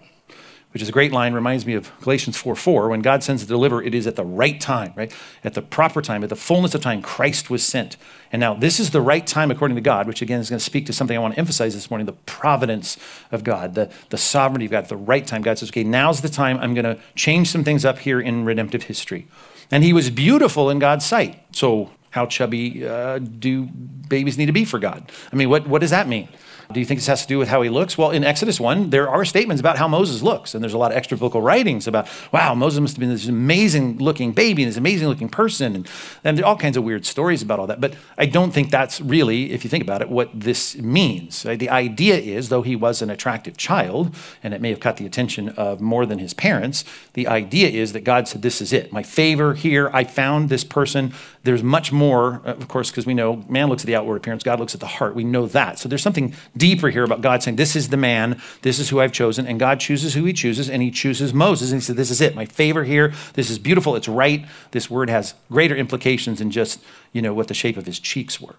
which 0.73 0.81
is 0.81 0.89
a 0.89 0.91
great 0.91 1.11
line, 1.11 1.33
reminds 1.33 1.67
me 1.67 1.75
of 1.75 1.91
Galatians 2.01 2.35
4 2.35 2.55
4. 2.55 2.89
When 2.89 3.01
God 3.01 3.21
sends 3.21 3.43
a 3.43 3.45
deliverer, 3.45 3.83
it 3.83 3.93
is 3.93 4.07
at 4.07 4.15
the 4.15 4.25
right 4.25 4.59
time, 4.59 4.91
right? 4.95 5.13
At 5.43 5.53
the 5.53 5.61
proper 5.61 6.01
time, 6.01 6.23
at 6.23 6.29
the 6.29 6.35
fullness 6.35 6.73
of 6.73 6.81
time, 6.81 7.01
Christ 7.03 7.51
was 7.51 7.63
sent. 7.63 7.95
And 8.31 8.39
now, 8.39 8.55
this 8.55 8.79
is 8.79 8.89
the 8.89 9.01
right 9.01 9.25
time 9.25 9.51
according 9.51 9.75
to 9.75 9.81
God, 9.81 10.07
which 10.07 10.23
again 10.23 10.39
is 10.39 10.49
going 10.49 10.57
to 10.57 10.65
speak 10.65 10.87
to 10.87 10.93
something 10.93 11.15
I 11.15 11.19
want 11.19 11.35
to 11.35 11.39
emphasize 11.39 11.75
this 11.75 11.91
morning 11.91 12.07
the 12.07 12.13
providence 12.13 12.97
of 13.31 13.43
God, 13.43 13.75
the, 13.75 13.91
the 14.09 14.17
sovereignty 14.17 14.65
of 14.65 14.71
God, 14.71 14.87
the 14.87 14.97
right 14.97 15.25
time. 15.25 15.43
God 15.43 15.59
says, 15.59 15.69
okay, 15.69 15.83
now's 15.83 16.21
the 16.21 16.29
time 16.29 16.57
I'm 16.57 16.73
going 16.73 16.85
to 16.85 16.99
change 17.15 17.49
some 17.49 17.63
things 17.63 17.85
up 17.85 17.99
here 17.99 18.19
in 18.19 18.43
redemptive 18.43 18.83
history. 18.83 19.27
And 19.69 19.83
he 19.83 19.93
was 19.93 20.09
beautiful 20.09 20.71
in 20.71 20.79
God's 20.79 21.05
sight. 21.05 21.43
So, 21.51 21.91
how 22.09 22.25
chubby 22.25 22.87
uh, 22.87 23.19
do 23.19 23.65
babies 23.65 24.37
need 24.37 24.45
to 24.47 24.51
be 24.51 24.65
for 24.65 24.79
God? 24.79 25.11
I 25.31 25.35
mean, 25.35 25.49
what, 25.49 25.67
what 25.67 25.81
does 25.81 25.89
that 25.91 26.07
mean? 26.07 26.29
Do 26.71 26.79
you 26.79 26.85
think 26.85 26.99
this 26.99 27.07
has 27.07 27.23
to 27.23 27.27
do 27.27 27.37
with 27.37 27.49
how 27.49 27.61
he 27.61 27.69
looks? 27.69 27.97
Well, 27.97 28.11
in 28.11 28.23
Exodus 28.23 28.59
1, 28.59 28.89
there 28.89 29.09
are 29.09 29.25
statements 29.25 29.59
about 29.59 29.77
how 29.77 29.87
Moses 29.87 30.21
looks, 30.21 30.55
and 30.55 30.63
there's 30.63 30.73
a 30.73 30.77
lot 30.77 30.91
of 30.91 30.97
extra 30.97 31.17
biblical 31.17 31.41
writings 31.41 31.87
about, 31.87 32.07
wow, 32.31 32.53
Moses 32.55 32.79
must 32.79 32.95
have 32.95 32.99
been 32.99 33.09
this 33.09 33.27
amazing 33.27 33.97
looking 33.97 34.31
baby 34.31 34.63
and 34.63 34.69
this 34.69 34.77
amazing 34.77 35.07
looking 35.07 35.29
person, 35.29 35.75
and, 35.75 35.87
and 36.23 36.37
there 36.37 36.45
are 36.45 36.49
all 36.49 36.57
kinds 36.57 36.77
of 36.77 36.83
weird 36.83 37.05
stories 37.05 37.41
about 37.41 37.59
all 37.59 37.67
that. 37.67 37.81
But 37.81 37.95
I 38.17 38.25
don't 38.25 38.51
think 38.51 38.71
that's 38.71 39.01
really, 39.01 39.51
if 39.51 39.63
you 39.63 39.69
think 39.69 39.83
about 39.83 40.01
it, 40.01 40.09
what 40.09 40.29
this 40.33 40.77
means. 40.77 41.43
The 41.43 41.69
idea 41.69 42.15
is, 42.17 42.49
though 42.49 42.61
he 42.61 42.75
was 42.75 43.01
an 43.01 43.09
attractive 43.09 43.57
child, 43.57 44.15
and 44.41 44.53
it 44.53 44.61
may 44.61 44.69
have 44.69 44.79
caught 44.79 44.97
the 44.97 45.05
attention 45.05 45.49
of 45.49 45.81
more 45.81 46.05
than 46.05 46.19
his 46.19 46.33
parents, 46.33 46.85
the 47.13 47.27
idea 47.27 47.69
is 47.69 47.93
that 47.93 48.03
God 48.03 48.27
said, 48.27 48.41
This 48.41 48.61
is 48.61 48.73
it. 48.73 48.91
My 48.91 49.03
favor 49.03 49.53
here, 49.53 49.89
I 49.93 50.03
found 50.03 50.49
this 50.49 50.63
person. 50.63 51.13
There's 51.43 51.61
much 51.61 51.91
more, 51.91 52.41
uh, 52.45 52.51
of 52.51 52.67
course, 52.69 52.89
because 52.89 53.05
we 53.05 53.13
know 53.13 53.43
man 53.49 53.67
looks 53.67 53.83
at 53.83 53.87
the 53.87 53.95
outward 53.95 54.15
appearance, 54.15 54.43
God 54.43 54.59
looks 54.59 54.73
at 54.73 54.79
the 54.79 54.87
heart. 54.87 55.13
We 55.13 55.25
know 55.25 55.45
that. 55.47 55.77
So 55.77 55.89
there's 55.89 56.01
something 56.01 56.33
deeper 56.55 56.89
here 56.89 57.03
about 57.03 57.21
God 57.21 57.43
saying, 57.43 57.57
This 57.57 57.75
is 57.75 57.89
the 57.89 57.97
man, 57.97 58.41
this 58.61 58.79
is 58.79 58.89
who 58.89 59.01
I've 59.01 59.11
chosen. 59.11 59.45
And 59.45 59.59
God 59.59 59.79
chooses 59.81 60.13
who 60.13 60.23
he 60.23 60.33
chooses, 60.33 60.69
and 60.69 60.81
he 60.81 60.89
chooses 60.89 61.33
Moses. 61.33 61.71
And 61.71 61.81
he 61.81 61.85
said, 61.85 61.97
This 61.97 62.11
is 62.11 62.21
it. 62.21 62.33
My 62.33 62.45
favor 62.45 62.85
here. 62.85 63.13
This 63.33 63.49
is 63.49 63.59
beautiful. 63.59 63.95
It's 63.95 64.07
right. 64.07 64.45
This 64.71 64.89
word 64.89 65.09
has 65.09 65.33
greater 65.51 65.75
implications 65.75 66.39
than 66.39 66.49
just, 66.49 66.81
you 67.11 67.21
know, 67.21 67.33
what 67.33 67.49
the 67.49 67.53
shape 67.53 67.75
of 67.75 67.85
his 67.85 67.99
cheeks 67.99 68.39
were. 68.39 68.55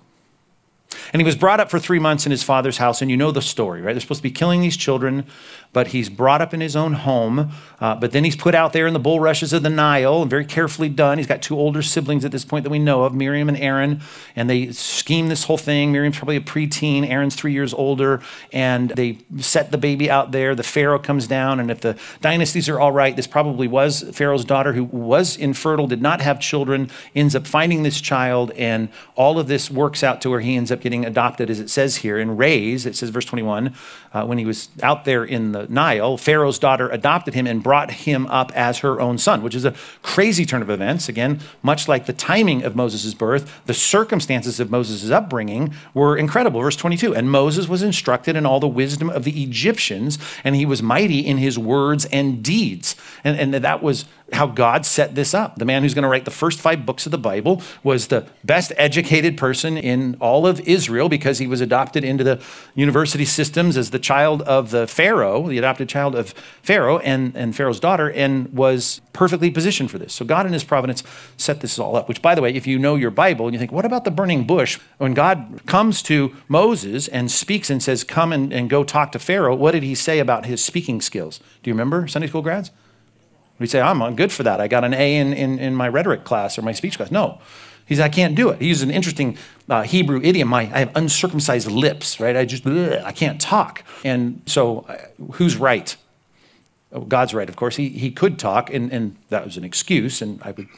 And 1.13 1.21
he 1.21 1.25
was 1.25 1.37
brought 1.37 1.61
up 1.61 1.71
for 1.71 1.79
three 1.79 1.99
months 1.99 2.27
in 2.27 2.31
his 2.31 2.43
father's 2.43 2.79
house, 2.79 3.03
and 3.03 3.11
you 3.11 3.17
know 3.17 3.31
the 3.31 3.43
story, 3.43 3.81
right? 3.81 3.93
They're 3.93 4.01
supposed 4.01 4.21
to 4.21 4.25
be 4.25 4.31
killing 4.31 4.61
these 4.61 4.77
children 4.77 5.25
but 5.75 5.89
he's 5.89 6.09
brought 6.09 6.41
up 6.41 6.55
in 6.55 6.61
his 6.63 6.75
own 6.75 6.95
home. 6.95 7.51
Uh, 7.81 7.95
but 7.97 8.13
then 8.13 8.25
he's 8.25 8.37
put 8.37 8.55
out 8.55 8.73
there 8.73 8.87
in 8.87 8.95
the 8.95 9.01
bulrushes 9.01 9.53
of 9.53 9.63
the 9.63 9.69
Nile, 9.69 10.23
and 10.23 10.31
very 10.31 10.47
carefully 10.47 10.89
done. 10.89 11.19
He's 11.19 11.27
got 11.27 11.43
two 11.43 11.59
older 11.59 11.83
siblings 11.83 12.25
at 12.25 12.33
this 12.33 12.45
point 12.45 12.63
that 12.63 12.71
we 12.71 12.79
know 12.79 13.03
of, 13.03 13.13
Miriam 13.13 13.49
and 13.49 13.59
Aaron, 13.59 14.01
and 14.35 14.49
they 14.49 14.71
scheme 14.71 15.29
this 15.29 15.45
whole 15.45 15.59
thing. 15.59 15.93
Miriam's 15.93 16.17
probably 16.17 16.37
a 16.37 16.41
preteen, 16.41 17.07
Aaron's 17.07 17.35
three 17.35 17.53
years 17.53 17.75
older, 17.75 18.23
and 18.53 18.91
they 18.91 19.19
set 19.39 19.73
the 19.73 19.77
baby 19.77 20.09
out 20.09 20.31
there. 20.31 20.55
The 20.55 20.63
Pharaoh 20.63 20.99
comes 20.99 21.27
down, 21.27 21.61
and 21.61 21.71
if 21.71 21.81
the 21.81 21.99
dynasties 22.21 22.69
are 22.69 22.81
all 22.81 22.93
right, 22.93 23.15
this 23.15 23.27
probably 23.27 23.69
was 23.69 24.05
Pharaoh's 24.15 24.45
daughter 24.45 24.73
who 24.73 24.85
was 24.85 25.37
infertile, 25.37 25.89
did 25.89 26.01
not 26.01 26.21
have 26.21 26.41
children, 26.41 26.89
ends 27.15 27.35
up 27.35 27.47
finding 27.47 27.83
this 27.83 28.01
child, 28.01 28.53
and 28.53 28.89
all 29.17 29.41
of 29.41 29.49
this 29.49 29.71
works 29.71 30.05
out 30.05 30.21
to 30.23 30.31
where 30.31 30.41
he 30.41 30.57
ends 30.57 30.71
up 30.71 30.81
getting 30.85 31.07
adopted, 31.07 31.49
as 31.49 31.59
it 31.59 31.71
says 31.71 31.97
here, 31.97 32.19
and 32.19 32.39
raised. 32.39 32.87
It 32.87 32.95
says, 32.95 33.09
verse 33.09 33.25
21, 33.25 33.75
uh, 34.13 34.27
when 34.27 34.37
he 34.37 34.45
was 34.45 34.69
out 34.83 35.07
there 35.07 35.25
in 35.25 35.53
the 35.53 35.67
Nile, 35.69 36.19
Pharaoh's 36.19 36.59
daughter 36.59 36.91
adopted 36.91 37.33
him 37.33 37.47
and 37.47 37.63
brought 37.63 37.91
him 37.91 38.27
up 38.27 38.53
as 38.55 38.81
her 38.81 39.01
own 39.01 39.17
son, 39.17 39.43
which 39.43 39.55
is 39.55 39.65
a 39.65 39.75
crazy 40.03 40.45
turn 40.45 40.61
of 40.61 40.69
events. 40.69 41.09
Again, 41.09 41.41
much 41.63 41.89
like 41.89 42.05
the 42.05 42.13
timing 42.13 42.63
of 42.63 42.77
Moses' 42.77 43.15
birth, 43.15 43.63
the 43.65 43.73
circumstances 43.73 44.61
of 44.61 44.71
Moses' 44.71 45.11
upbringing 45.11 45.73
were 45.95 46.19
incredible. 46.19 46.61
Verse 46.61 46.77
22 46.77 47.15
And 47.15 47.31
Moses 47.31 47.67
was 47.67 47.83
instructed 47.83 48.37
in 48.37 48.45
all 48.45 48.61
the 48.61 48.69
wisdom 48.69 49.09
of 49.09 49.25
the 49.25 49.43
Egyptians, 49.43 50.19
and 50.45 50.55
he 50.55 50.67
was 50.67 50.83
mighty 50.83 51.21
in 51.21 51.39
his 51.39 51.59
words 51.59 52.05
and 52.13 52.43
deeds. 52.45 52.95
And, 53.25 53.41
and 53.41 53.65
that 53.65 53.83
was 53.83 54.05
how 54.33 54.47
God 54.47 54.87
set 54.87 55.15
this 55.15 55.35
up. 55.35 55.57
The 55.57 55.65
man 55.65 55.83
who's 55.83 55.95
going 55.95 56.03
to 56.03 56.09
write 56.09 56.25
the 56.25 56.31
first 56.31 56.61
five 56.61 56.87
books 56.87 57.07
of 57.07 57.13
the 57.13 57.19
Bible 57.19 57.63
was 57.83 58.09
the 58.09 58.27
best 58.43 58.73
educated 58.77 59.37
person 59.37 59.77
in 59.77 60.17
all 60.21 60.47
of 60.47 60.64
Israel 60.67 61.09
because 61.09 61.39
he 61.39 61.47
was 61.47 61.61
adopted 61.61 62.05
into 62.05 62.25
the 62.25 62.41
university 62.75 63.25
systems 63.25 63.77
as 63.77 63.91
the 63.91 63.99
child 63.99 64.43
of 64.43 64.71
the 64.71 64.87
Pharaoh, 64.87 65.49
the 65.49 65.59
adopted 65.59 65.89
child 65.89 66.15
of 66.15 66.31
Pharaoh 66.63 66.99
and, 66.99 67.37
and 67.37 67.55
Pharaoh's 67.55 67.81
daughter, 67.81 68.11
and 68.11 68.53
was 68.53 69.01
perfectly 69.13 69.51
positioned 69.51 69.91
for 69.91 69.99
this. 69.99 70.13
So 70.13 70.25
God 70.25 70.47
in 70.47 70.53
his 70.53 70.65
providence 70.65 71.03
set 71.37 71.61
this 71.61 71.79
all 71.79 71.97
up, 71.97 72.09
which, 72.09 72.23
by 72.23 72.35
the 72.35 72.43
way, 72.43 72.55
if 72.55 72.67
you 72.67 72.79
know 72.79 72.97
your 72.97 73.11
Bible 73.11 73.47
and 73.47 73.55
you 73.55 73.59
think, 73.59 73.73
what 73.73 73.85
about 73.85 74.05
the 74.05 74.11
burning 74.11 74.45
bush? 74.47 74.79
When 74.99 75.15
God 75.15 75.63
comes 75.67 76.03
to 76.05 76.35
Moses 76.49 77.09
and 77.09 77.31
speaks 77.31 77.71
and 77.71 77.83
says, 77.83 78.05
come 78.05 78.33
and, 78.33 78.53
and 78.53 78.69
go 78.69 78.85
talk 78.85 79.13
to 79.13 79.19
Pharaoh, 79.19 79.55
what 79.55 79.73
did 79.73 79.83
he 79.83 79.95
say 79.95 80.19
about 80.19 80.47
his 80.47 80.65
speaking 80.65 81.01
skills? 81.01 81.39
Do 81.63 81.71
you 81.71 81.75
remember, 81.75 82.07
Sunday 82.09 82.29
school 82.29 82.43
grads? 82.43 82.71
We 83.59 83.69
say, 83.69 83.81
I'm 83.81 84.17
good 84.17 84.33
for 84.33 84.43
that. 84.43 84.61
I 84.61 84.67
got 84.67 84.85
an 84.85 84.95
A 84.95 85.17
in, 85.17 85.33
in, 85.33 85.59
in 85.61 85.75
my 85.75 85.89
rhetoric 85.89 86.25
class 86.25 86.59
or 86.59 86.63
my 86.63 86.73
speech 86.73 86.97
class. 86.97 87.11
No. 87.11 87.39
He 87.87 87.97
said, 87.97 88.05
I 88.05 88.09
can't 88.09 88.35
do 88.35 88.49
it. 88.51 88.61
He 88.61 88.69
used 88.69 88.83
an 88.83 88.91
interesting 88.91 89.37
uh, 89.69 89.83
Hebrew 89.83 90.21
idiom. 90.23 90.49
My, 90.49 90.63
I 90.63 90.81
have 90.81 90.93
uncircumcised 90.95 91.71
lips, 91.71 92.19
right? 92.19 92.37
I 92.37 92.45
just, 92.45 92.67
I 92.67 93.13
can't 93.13 93.41
talk. 93.41 93.85
And 94.05 94.43
so, 94.47 94.81
uh, 94.89 94.97
who's 95.33 95.57
right? 95.57 95.97
Oh, 96.93 97.01
God's 97.01 97.35
right, 97.35 97.49
of 97.49 97.57
course. 97.57 97.77
He, 97.77 97.91
he 97.91 98.11
could 98.11 98.39
talk, 98.39 98.73
and, 98.73 98.93
and 98.93 99.17
that 99.29 99.45
was 99.45 99.57
an 99.57 99.65
excuse. 99.65 100.23
And 100.23 100.41
I 100.43 100.53
would 100.53 100.69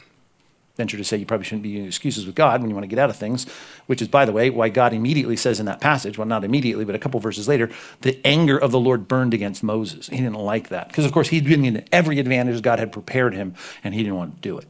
venture 0.77 0.97
to 0.97 1.03
say 1.03 1.17
you 1.17 1.25
probably 1.25 1.43
shouldn't 1.43 1.63
be 1.63 1.69
using 1.69 1.87
excuses 1.87 2.25
with 2.25 2.35
God 2.35 2.61
when 2.61 2.69
you 2.69 2.75
want 2.75 2.83
to 2.83 2.87
get 2.87 2.99
out 2.99 3.09
of 3.09 3.15
things, 3.15 3.45
which 3.87 4.01
is, 4.01 4.07
by 4.07 4.25
the 4.25 4.31
way, 4.31 4.49
why 4.49 4.69
God 4.69 4.93
immediately 4.93 5.35
says 5.35 5.59
in 5.59 5.65
that 5.65 5.81
passage, 5.81 6.17
well, 6.17 6.27
not 6.27 6.43
immediately, 6.43 6.85
but 6.85 6.95
a 6.95 6.99
couple 6.99 7.19
verses 7.19 7.47
later, 7.47 7.69
the 8.01 8.19
anger 8.25 8.57
of 8.57 8.71
the 8.71 8.79
Lord 8.79 9.07
burned 9.07 9.33
against 9.33 9.63
Moses. 9.63 10.07
He 10.07 10.17
didn't 10.17 10.35
like 10.35 10.69
that 10.69 10.87
because, 10.87 11.05
of 11.05 11.11
course, 11.11 11.29
he'd 11.29 11.45
been 11.45 11.65
in 11.65 11.83
every 11.91 12.19
advantage 12.19 12.61
God 12.61 12.79
had 12.79 12.91
prepared 12.91 13.33
him, 13.33 13.55
and 13.83 13.93
he 13.93 14.03
didn't 14.03 14.17
want 14.17 14.35
to 14.35 14.41
do 14.41 14.57
it. 14.57 14.67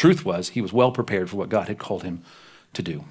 Truth 0.00 0.24
was, 0.24 0.48
he 0.48 0.62
was 0.62 0.72
well 0.72 0.92
prepared 0.92 1.28
for 1.28 1.36
what 1.36 1.50
God 1.50 1.68
had 1.68 1.76
called 1.76 2.04
him 2.04 2.22
to 2.72 2.80
do. 2.80 3.04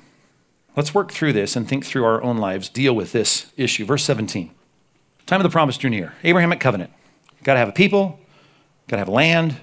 Let's 0.76 0.92
work 0.92 1.12
through 1.12 1.34
this 1.34 1.56
and 1.56 1.70
think 1.70 1.86
through 1.86 2.04
our 2.04 2.20
own 2.24 2.38
lives, 2.38 2.68
deal 2.68 2.96
with 2.96 3.12
this 3.12 3.52
issue. 3.56 3.86
Verse 3.86 4.04
17 4.04 4.50
Time 5.28 5.40
of 5.40 5.44
the 5.44 5.52
promise 5.52 5.78
drew 5.78 5.92
near. 5.92 6.14
Abrahamic 6.24 6.60
covenant. 6.60 6.92
Got 7.44 7.54
to 7.54 7.60
have 7.60 7.70
a 7.70 7.74
people, 7.74 8.20
got 8.88 8.96
to 8.96 9.02
have 9.02 9.08
land, 9.08 9.58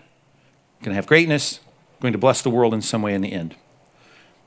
going 0.83 0.91
to 0.91 0.95
have 0.95 1.09
greatness, 1.09 1.59
going 1.99 2.13
to 2.13 2.19
bless 2.19 2.43
the 2.43 2.49
world 2.49 2.73
in 2.73 2.81
some 2.81 3.03
way 3.03 3.13
in 3.13 3.23
the 3.23 3.33
end. 3.33 3.57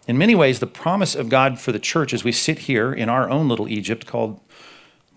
In 0.08 0.18
many 0.18 0.34
ways, 0.34 0.62
the 0.62 0.66
promise 0.66 1.16
of 1.16 1.28
God 1.28 1.60
for 1.60 1.74
the 1.74 1.80
church 1.80 2.14
as 2.14 2.24
we 2.24 2.32
sit 2.32 2.60
here 2.60 2.94
in 2.94 3.10
our 3.10 3.30
own 3.30 3.50
little 3.50 3.68
Egypt 3.68 4.06
called 4.06 4.40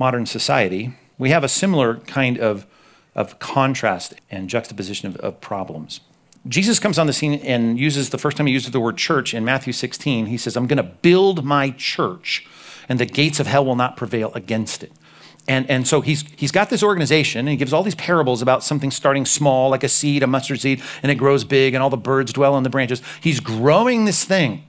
modern 0.01 0.27
society, 0.27 0.97
we 1.17 1.31
have 1.31 1.45
a 1.45 1.49
similar 1.49 1.99
kind 1.99 2.39
of, 2.39 2.67
of 3.15 3.39
contrast 3.39 4.15
and 4.33 4.51
juxtaposition 4.51 5.07
of, 5.07 5.15
of 5.19 5.41
problems. 5.41 6.01
Jesus 6.49 6.81
comes 6.81 6.99
on 6.99 7.07
the 7.07 7.13
scene 7.13 7.35
and 7.35 7.79
uses 7.79 8.11
the 8.11 8.19
first 8.19 8.37
time 8.37 8.47
he 8.47 8.53
uses 8.53 8.73
the 8.73 8.81
word 8.81 8.97
church 8.97 9.33
in 9.33 9.45
Matthew 9.45 9.73
16. 9.73 10.27
He 10.27 10.37
says, 10.37 10.57
I'm 10.57 10.67
going 10.67 10.79
to 10.79 10.83
build 10.83 11.45
my 11.45 11.71
church, 11.71 12.47
and 12.89 12.99
the 12.99 13.07
gates 13.07 13.39
of 13.39 13.47
hell 13.47 13.65
will 13.65 13.77
not 13.77 13.97
prevail 13.97 14.33
against 14.35 14.83
it. 14.83 14.93
And, 15.49 15.69
and 15.69 15.87
so 15.87 16.01
he's, 16.01 16.25
he's 16.37 16.53
got 16.53 16.71
this 16.71 16.83
organization, 16.83 17.41
and 17.41 17.49
he 17.49 17.57
gives 17.57 17.73
all 17.73 17.83
these 17.83 17.95
parables 17.95 18.43
about 18.43 18.63
something 18.63 18.91
starting 18.91 19.25
small, 19.25 19.71
like 19.71 19.85
a 19.85 19.89
seed, 19.89 20.23
a 20.23 20.27
mustard 20.27 20.61
seed, 20.61 20.83
and 21.03 21.11
it 21.11 21.17
grows 21.17 21.45
big, 21.45 21.75
and 21.75 21.83
all 21.83 21.91
the 21.91 21.97
birds 21.97 22.33
dwell 22.33 22.55
on 22.55 22.63
the 22.63 22.71
branches. 22.71 23.03
He's 23.21 23.41
growing 23.41 24.05
this 24.05 24.25
thing. 24.25 24.65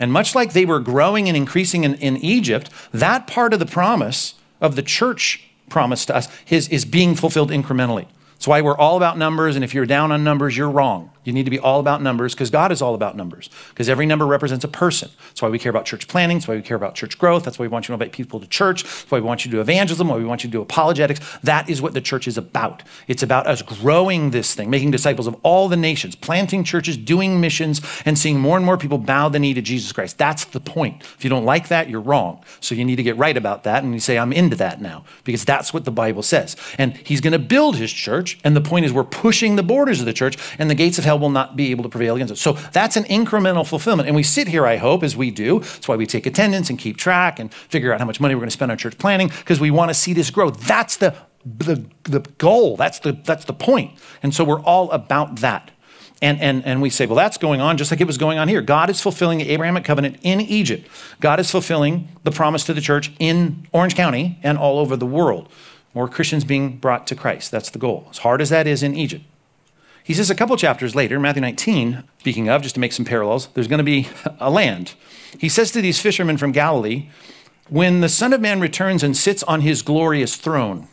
And 0.00 0.12
much 0.12 0.34
like 0.34 0.52
they 0.52 0.64
were 0.64 0.80
growing 0.80 1.28
and 1.28 1.36
increasing 1.36 1.84
in, 1.84 1.94
in 1.96 2.16
Egypt, 2.18 2.70
that 2.92 3.26
part 3.26 3.52
of 3.52 3.58
the 3.58 3.66
promise 3.66 4.34
of 4.60 4.76
the 4.76 4.82
church 4.82 5.44
promise 5.68 6.06
to 6.06 6.16
us 6.16 6.28
is, 6.48 6.68
is 6.68 6.84
being 6.84 7.14
fulfilled 7.14 7.50
incrementally. 7.50 8.06
That's 8.34 8.46
why 8.46 8.60
we're 8.60 8.76
all 8.76 8.96
about 8.96 9.18
numbers, 9.18 9.56
and 9.56 9.64
if 9.64 9.74
you're 9.74 9.86
down 9.86 10.12
on 10.12 10.22
numbers, 10.22 10.56
you're 10.56 10.70
wrong. 10.70 11.10
You 11.24 11.32
need 11.32 11.44
to 11.44 11.50
be 11.50 11.58
all 11.58 11.80
about 11.80 12.02
numbers 12.02 12.34
because 12.34 12.50
God 12.50 12.72
is 12.72 12.80
all 12.80 12.94
about 12.94 13.16
numbers 13.16 13.50
because 13.70 13.88
every 13.88 14.06
number 14.06 14.26
represents 14.26 14.64
a 14.64 14.68
person. 14.68 15.10
That's 15.28 15.42
why 15.42 15.48
we 15.48 15.58
care 15.58 15.70
about 15.70 15.84
church 15.84 16.08
planning. 16.08 16.38
That's 16.38 16.48
why 16.48 16.56
we 16.56 16.62
care 16.62 16.76
about 16.76 16.94
church 16.94 17.18
growth. 17.18 17.44
That's 17.44 17.58
why 17.58 17.64
we 17.64 17.68
want 17.68 17.84
you 17.84 17.88
to 17.88 17.94
invite 17.94 18.12
people 18.12 18.40
to 18.40 18.46
church. 18.46 18.82
That's 18.82 19.10
why 19.10 19.18
we 19.18 19.26
want 19.26 19.44
you 19.44 19.50
to 19.50 19.56
do 19.56 19.60
evangelism. 19.60 20.08
Why 20.08 20.16
we 20.16 20.24
want 20.24 20.44
you 20.44 20.48
to 20.48 20.52
do 20.52 20.62
apologetics. 20.62 21.20
That 21.42 21.68
is 21.68 21.82
what 21.82 21.94
the 21.94 22.00
church 22.00 22.26
is 22.26 22.38
about. 22.38 22.82
It's 23.08 23.22
about 23.22 23.46
us 23.46 23.62
growing 23.62 24.30
this 24.30 24.54
thing, 24.54 24.70
making 24.70 24.90
disciples 24.90 25.26
of 25.26 25.36
all 25.42 25.68
the 25.68 25.76
nations, 25.76 26.14
planting 26.14 26.64
churches, 26.64 26.96
doing 26.96 27.40
missions, 27.40 27.80
and 28.04 28.18
seeing 28.18 28.38
more 28.38 28.56
and 28.56 28.64
more 28.64 28.78
people 28.78 28.98
bow 28.98 29.28
the 29.28 29.38
knee 29.38 29.54
to 29.54 29.62
Jesus 29.62 29.92
Christ. 29.92 30.18
That's 30.18 30.44
the 30.44 30.60
point. 30.60 31.02
If 31.02 31.24
you 31.24 31.30
don't 31.30 31.44
like 31.44 31.68
that, 31.68 31.90
you're 31.90 32.00
wrong. 32.00 32.42
So 32.60 32.74
you 32.74 32.84
need 32.84 32.96
to 32.96 33.02
get 33.02 33.16
right 33.16 33.36
about 33.36 33.64
that 33.64 33.84
and 33.84 33.92
you 33.92 34.00
say, 34.00 34.18
I'm 34.18 34.32
into 34.32 34.56
that 34.56 34.80
now 34.80 35.04
because 35.24 35.44
that's 35.44 35.74
what 35.74 35.84
the 35.84 35.90
Bible 35.90 36.22
says. 36.22 36.56
And 36.78 36.96
he's 36.96 37.20
going 37.20 37.32
to 37.32 37.38
build 37.38 37.76
his 37.76 37.92
church. 37.92 38.38
And 38.44 38.56
the 38.56 38.60
point 38.60 38.86
is, 38.86 38.92
we're 38.92 39.04
pushing 39.04 39.56
the 39.56 39.62
borders 39.62 40.00
of 40.00 40.06
the 40.06 40.12
church, 40.12 40.36
and 40.58 40.70
the 40.70 40.74
gates 40.74 40.98
of 40.98 41.04
hell 41.08 41.18
will 41.18 41.30
not 41.30 41.56
be 41.56 41.70
able 41.70 41.82
to 41.82 41.88
prevail 41.88 42.14
against 42.14 42.32
it. 42.32 42.36
So 42.36 42.52
that's 42.72 42.96
an 42.96 43.04
incremental 43.04 43.66
fulfillment. 43.66 44.08
And 44.08 44.14
we 44.14 44.22
sit 44.22 44.48
here, 44.48 44.66
I 44.66 44.76
hope, 44.76 45.02
as 45.02 45.16
we 45.16 45.30
do. 45.30 45.60
That's 45.60 45.88
why 45.88 45.96
we 45.96 46.06
take 46.06 46.26
attendance 46.26 46.70
and 46.70 46.78
keep 46.78 46.96
track 46.96 47.38
and 47.38 47.52
figure 47.52 47.92
out 47.92 48.00
how 48.00 48.06
much 48.06 48.20
money 48.20 48.34
we're 48.34 48.40
going 48.40 48.48
to 48.48 48.52
spend 48.52 48.70
on 48.70 48.78
church 48.78 48.98
planning 48.98 49.28
because 49.28 49.58
we 49.58 49.70
want 49.70 49.88
to 49.88 49.94
see 49.94 50.12
this 50.12 50.30
grow. 50.30 50.50
That's 50.50 50.96
the, 50.98 51.14
the, 51.44 51.84
the 52.04 52.20
goal. 52.38 52.76
That's 52.76 52.98
the, 52.98 53.12
that's 53.12 53.46
the 53.46 53.52
point. 53.52 53.98
And 54.22 54.34
so 54.34 54.44
we're 54.44 54.60
all 54.60 54.90
about 54.90 55.36
that. 55.36 55.70
And, 56.20 56.40
and, 56.40 56.64
and 56.66 56.82
we 56.82 56.90
say, 56.90 57.06
well, 57.06 57.16
that's 57.16 57.38
going 57.38 57.60
on 57.60 57.76
just 57.76 57.90
like 57.90 58.00
it 58.00 58.06
was 58.06 58.18
going 58.18 58.38
on 58.38 58.48
here. 58.48 58.60
God 58.60 58.90
is 58.90 59.00
fulfilling 59.00 59.38
the 59.38 59.48
Abrahamic 59.50 59.84
covenant 59.84 60.18
in 60.22 60.40
Egypt. 60.40 60.88
God 61.20 61.38
is 61.38 61.50
fulfilling 61.50 62.08
the 62.24 62.32
promise 62.32 62.64
to 62.64 62.74
the 62.74 62.80
church 62.80 63.12
in 63.18 63.66
Orange 63.72 63.94
County 63.94 64.38
and 64.42 64.58
all 64.58 64.78
over 64.78 64.96
the 64.96 65.06
world. 65.06 65.48
More 65.94 66.08
Christians 66.08 66.44
being 66.44 66.76
brought 66.76 67.06
to 67.06 67.14
Christ. 67.14 67.50
That's 67.50 67.70
the 67.70 67.78
goal. 67.78 68.08
As 68.10 68.18
hard 68.18 68.42
as 68.42 68.50
that 68.50 68.66
is 68.66 68.82
in 68.82 68.94
Egypt. 68.94 69.24
He 70.08 70.14
says 70.14 70.30
a 70.30 70.34
couple 70.34 70.56
chapters 70.56 70.94
later, 70.94 71.20
Matthew 71.20 71.42
19, 71.42 72.02
speaking 72.20 72.48
of, 72.48 72.62
just 72.62 72.76
to 72.76 72.80
make 72.80 72.94
some 72.94 73.04
parallels, 73.04 73.48
there's 73.48 73.68
going 73.68 73.76
to 73.76 73.84
be 73.84 74.08
a 74.40 74.48
land. 74.48 74.94
He 75.36 75.50
says 75.50 75.70
to 75.72 75.82
these 75.82 76.00
fishermen 76.00 76.38
from 76.38 76.50
Galilee, 76.50 77.10
When 77.68 78.00
the 78.00 78.08
Son 78.08 78.32
of 78.32 78.40
Man 78.40 78.58
returns 78.58 79.02
and 79.02 79.14
sits 79.14 79.42
on 79.42 79.60
his 79.60 79.82
glorious 79.82 80.36
throne, 80.36 80.88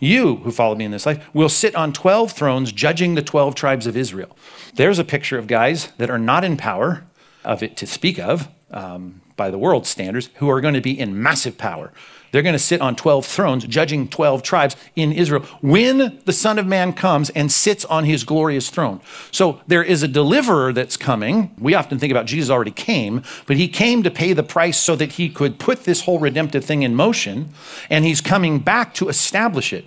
you 0.00 0.38
who 0.38 0.50
followed 0.50 0.78
me 0.78 0.84
in 0.84 0.90
this 0.90 1.06
life 1.06 1.24
will 1.32 1.48
sit 1.48 1.76
on 1.76 1.92
12 1.92 2.32
thrones 2.32 2.72
judging 2.72 3.14
the 3.14 3.22
12 3.22 3.54
tribes 3.54 3.86
of 3.86 3.96
Israel. 3.96 4.36
There's 4.74 4.98
a 4.98 5.04
picture 5.04 5.38
of 5.38 5.46
guys 5.46 5.92
that 5.98 6.10
are 6.10 6.18
not 6.18 6.42
in 6.42 6.56
power 6.56 7.04
of 7.44 7.62
it 7.62 7.76
to 7.76 7.86
speak 7.86 8.18
of 8.18 8.48
um, 8.72 9.20
by 9.36 9.48
the 9.48 9.58
world 9.58 9.86
standards, 9.86 10.30
who 10.38 10.50
are 10.50 10.60
going 10.60 10.74
to 10.74 10.80
be 10.80 10.98
in 10.98 11.22
massive 11.22 11.56
power. 11.56 11.92
They're 12.34 12.42
going 12.42 12.54
to 12.54 12.58
sit 12.58 12.80
on 12.80 12.96
12 12.96 13.24
thrones, 13.26 13.64
judging 13.64 14.08
12 14.08 14.42
tribes 14.42 14.74
in 14.96 15.12
Israel 15.12 15.44
when 15.60 16.20
the 16.24 16.32
Son 16.32 16.58
of 16.58 16.66
Man 16.66 16.92
comes 16.92 17.30
and 17.30 17.52
sits 17.52 17.84
on 17.84 18.06
his 18.06 18.24
glorious 18.24 18.70
throne. 18.70 19.00
So 19.30 19.60
there 19.68 19.84
is 19.84 20.02
a 20.02 20.08
deliverer 20.08 20.72
that's 20.72 20.96
coming. 20.96 21.54
We 21.60 21.76
often 21.76 22.00
think 22.00 22.10
about 22.10 22.26
Jesus 22.26 22.50
already 22.50 22.72
came, 22.72 23.22
but 23.46 23.56
he 23.56 23.68
came 23.68 24.02
to 24.02 24.10
pay 24.10 24.32
the 24.32 24.42
price 24.42 24.76
so 24.76 24.96
that 24.96 25.12
he 25.12 25.28
could 25.28 25.60
put 25.60 25.84
this 25.84 26.00
whole 26.00 26.18
redemptive 26.18 26.64
thing 26.64 26.82
in 26.82 26.96
motion, 26.96 27.50
and 27.88 28.04
he's 28.04 28.20
coming 28.20 28.58
back 28.58 28.94
to 28.94 29.08
establish 29.08 29.72
it. 29.72 29.84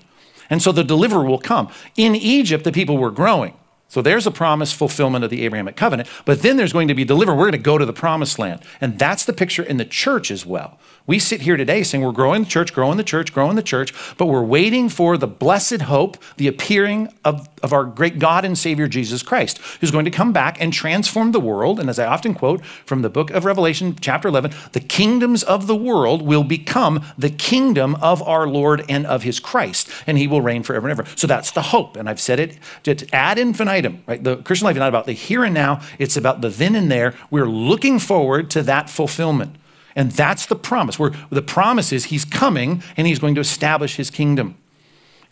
And 0.50 0.62
so 0.62 0.72
the 0.72 0.86
deliverer 0.86 1.25
will 1.25 1.39
come. 1.39 1.70
In 1.98 2.16
Egypt, 2.16 2.63
the 2.63 2.72
people 2.72 2.98
were 2.98 3.12
growing. 3.12 3.56
So 3.89 4.01
there's 4.01 4.27
a 4.27 4.32
promise 4.32 4.74
fulfillment 4.74 5.24
of 5.24 5.30
the 5.30 5.44
Abrahamic 5.44 5.75
covenant, 5.77 6.10
but 6.25 6.42
then 6.42 6.58
there's 6.58 6.74
going 6.74 6.89
to 6.89 6.94
be 6.94 7.06
delivered. 7.06 7.36
We're 7.36 7.44
going 7.44 7.51
to 7.54 7.58
go 7.58 7.77
to 7.77 7.86
the 7.86 7.94
promised 7.94 8.38
land. 8.38 8.62
And 8.82 9.00
that's 9.00 9.24
the 9.24 9.34
picture 9.34 9.63
in 9.63 9.77
the 9.77 9.86
church 9.86 10.30
as 10.30 10.46
well. 10.46 10.77
We 11.08 11.20
sit 11.20 11.40
here 11.40 11.56
today 11.56 11.84
saying 11.84 12.04
we're 12.04 12.12
growing 12.12 12.44
the 12.44 12.50
church, 12.50 12.74
growing 12.74 12.98
the 12.98 13.04
church, 13.04 13.34
growing 13.34 13.56
the 13.56 13.64
church, 13.64 13.94
but 14.18 14.26
we're 14.26 14.44
waiting 14.44 14.90
for 14.90 15.18
the 15.18 15.26
blessed 15.26 15.84
hope, 15.84 16.18
the 16.36 16.50
appearing 16.50 17.08
of, 17.24 17.48
of 17.64 17.72
our 17.72 17.86
great 17.86 18.20
God 18.20 18.44
and 18.44 18.58
Savior 18.58 18.90
Jesus 18.90 19.24
Christ, 19.24 19.60
who's 19.80 19.90
going 19.90 20.04
to 20.04 20.12
come 20.12 20.34
back 20.34 20.60
and 20.60 20.74
transform 20.74 21.32
the 21.32 21.40
world. 21.40 21.80
And 21.80 21.90
as 21.90 21.98
I 21.98 22.06
often 22.06 22.34
quote 22.34 22.66
from 22.66 23.04
the 23.04 23.10
book 23.10 23.32
of 23.32 23.46
Revelation, 23.46 23.96
chapter 24.02 24.28
11, 24.28 24.52
the 24.74 24.82
kingdoms 24.82 25.44
of 25.44 25.66
the 25.66 25.78
world 25.78 26.24
will 26.24 26.44
become 26.44 27.02
the 27.18 27.30
kingdom 27.30 27.96
of 27.96 28.22
our 28.24 28.46
Lord 28.46 28.84
and 28.90 29.08
of 29.08 29.24
his 29.24 29.40
Christ, 29.40 29.90
and 30.08 30.18
he 30.18 30.28
will 30.28 30.42
reign 30.42 30.62
forever 30.62 30.90
and 30.90 31.00
ever. 31.00 31.10
So 31.16 31.26
that's 31.26 31.52
the 31.52 31.62
hope. 31.62 31.96
And 31.96 32.10
I've 32.10 32.20
said 32.20 32.40
it 32.42 33.14
ad 33.14 33.40
infinitum, 33.40 34.04
right? 34.08 34.22
The 34.22 34.36
Christian 34.38 34.66
life 34.66 34.76
is 34.76 34.80
not 34.80 34.90
about 34.90 35.06
the 35.06 35.14
here 35.14 35.46
and 35.46 35.54
now, 35.54 35.80
it's 36.00 36.18
about 36.18 36.42
the 36.42 36.50
then 36.50 36.76
and 36.76 36.92
there. 36.92 37.14
We're 37.32 37.48
looking 37.48 37.98
forward 37.98 38.50
to 38.52 38.64
that 38.64 38.90
fulfillment. 38.90 39.56
And 39.98 40.12
that's 40.12 40.46
the 40.46 40.56
promise. 40.56 41.00
Where 41.00 41.12
the 41.32 41.42
promise 41.42 41.92
is 41.92 42.06
he's 42.06 42.24
coming 42.24 42.84
and 42.96 43.08
he's 43.08 43.18
going 43.18 43.34
to 43.34 43.42
establish 43.42 43.96
his 43.96 44.12
kingdom. 44.12 44.56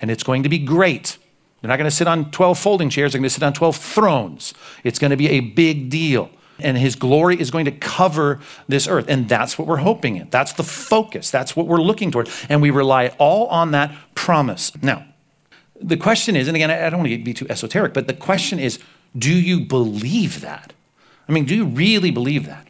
And 0.01 0.09
it's 0.09 0.23
going 0.23 0.41
to 0.41 0.49
be 0.49 0.57
great. 0.57 1.19
They're 1.61 1.69
not 1.69 1.77
going 1.77 1.89
to 1.89 1.95
sit 1.95 2.07
on 2.07 2.31
12 2.31 2.57
folding 2.57 2.89
chairs, 2.89 3.13
they're 3.13 3.19
going 3.19 3.29
to 3.29 3.33
sit 3.33 3.43
on 3.43 3.53
12 3.53 3.77
thrones. 3.77 4.55
It's 4.83 4.97
going 4.97 5.11
to 5.11 5.17
be 5.17 5.29
a 5.29 5.39
big 5.39 5.91
deal. 5.91 6.31
And 6.59 6.77
his 6.77 6.95
glory 6.95 7.39
is 7.39 7.51
going 7.51 7.65
to 7.65 7.71
cover 7.71 8.39
this 8.67 8.87
earth. 8.87 9.05
And 9.07 9.29
that's 9.29 9.59
what 9.59 9.67
we're 9.67 9.77
hoping 9.77 10.15
in. 10.15 10.29
That's 10.31 10.53
the 10.53 10.63
focus. 10.63 11.29
That's 11.29 11.55
what 11.55 11.67
we're 11.67 11.81
looking 11.81 12.11
toward. 12.11 12.29
And 12.49 12.61
we 12.61 12.71
rely 12.71 13.09
all 13.19 13.47
on 13.47 13.71
that 13.71 13.95
promise. 14.15 14.71
Now, 14.81 15.05
the 15.79 15.97
question 15.97 16.35
is, 16.35 16.47
and 16.47 16.55
again, 16.55 16.71
I 16.71 16.89
don't 16.89 17.01
want 17.01 17.11
to 17.11 17.17
be 17.17 17.33
too 17.33 17.47
esoteric, 17.49 17.93
but 17.93 18.07
the 18.07 18.13
question 18.13 18.57
is 18.57 18.79
do 19.15 19.33
you 19.33 19.61
believe 19.61 20.41
that? 20.41 20.73
I 21.29 21.31
mean, 21.33 21.45
do 21.45 21.55
you 21.55 21.65
really 21.65 22.11
believe 22.11 22.45
that? 22.47 22.67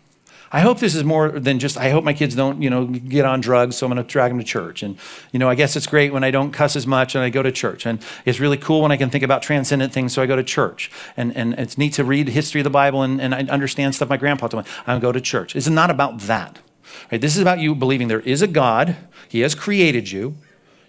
I 0.52 0.62
hope 0.62 0.80
this 0.80 0.96
is 0.96 1.04
more 1.04 1.30
than 1.30 1.60
just, 1.60 1.78
I 1.78 1.90
hope 1.90 2.04
my 2.04 2.14
kids 2.14 2.36
don't, 2.36 2.62
you 2.62 2.70
know, 2.70 2.86
get 2.86 3.26
on 3.26 3.42
drugs, 3.42 3.76
so 3.76 3.86
I'm 3.86 3.94
going 3.94 4.04
to 4.04 4.10
drag 4.10 4.32
them 4.32 4.40
to 4.40 4.46
church. 4.46 4.84
And, 4.84 4.98
you 5.32 5.40
know, 5.40 5.50
I 5.50 5.56
guess 5.56 5.76
it's 5.76 5.88
great 5.88 6.14
when 6.14 6.24
I 6.24 6.32
don't 6.32 6.52
cuss 6.52 6.76
as 6.76 6.86
much 6.86 7.16
and 7.16 7.24
I 7.24 7.30
go 7.30 7.44
to 7.44 7.52
church. 7.52 7.86
And 7.86 8.04
it's 8.26 8.40
really 8.40 8.58
cool 8.58 8.82
when 8.82 8.92
I 8.92 8.98
can 8.98 9.10
think 9.10 9.24
about 9.24 9.42
transcendent 9.42 9.92
things, 9.92 10.14
so 10.14 10.22
I 10.22 10.26
go 10.26 10.36
to 10.36 10.44
church. 10.44 10.92
And, 11.18 11.36
and 11.36 11.54
it's 11.56 11.78
neat 11.78 11.94
to 11.94 12.04
read 12.04 12.30
history 12.30 12.62
of 12.62 12.66
the 12.66 12.70
Bible 12.70 13.02
and, 13.02 13.20
and 13.20 13.34
I 13.34 13.42
understand 13.44 13.96
stuff 13.96 14.10
my 14.10 14.18
grandpa 14.18 14.48
told 14.48 14.66
me. 14.66 14.72
I 14.88 15.00
go 15.00 15.12
to 15.12 15.22
church. 15.22 15.56
It's 15.56 15.70
not 15.70 15.90
about 15.90 16.20
that. 16.22 16.60
Right? 17.12 17.20
This 17.20 17.36
is 17.36 17.42
about 17.42 17.60
you 17.60 17.76
believing 17.76 18.08
there 18.08 18.20
is 18.22 18.42
a 18.42 18.48
God, 18.48 18.96
He 19.28 19.42
has 19.42 19.56
created 19.56 20.12
you, 20.12 20.38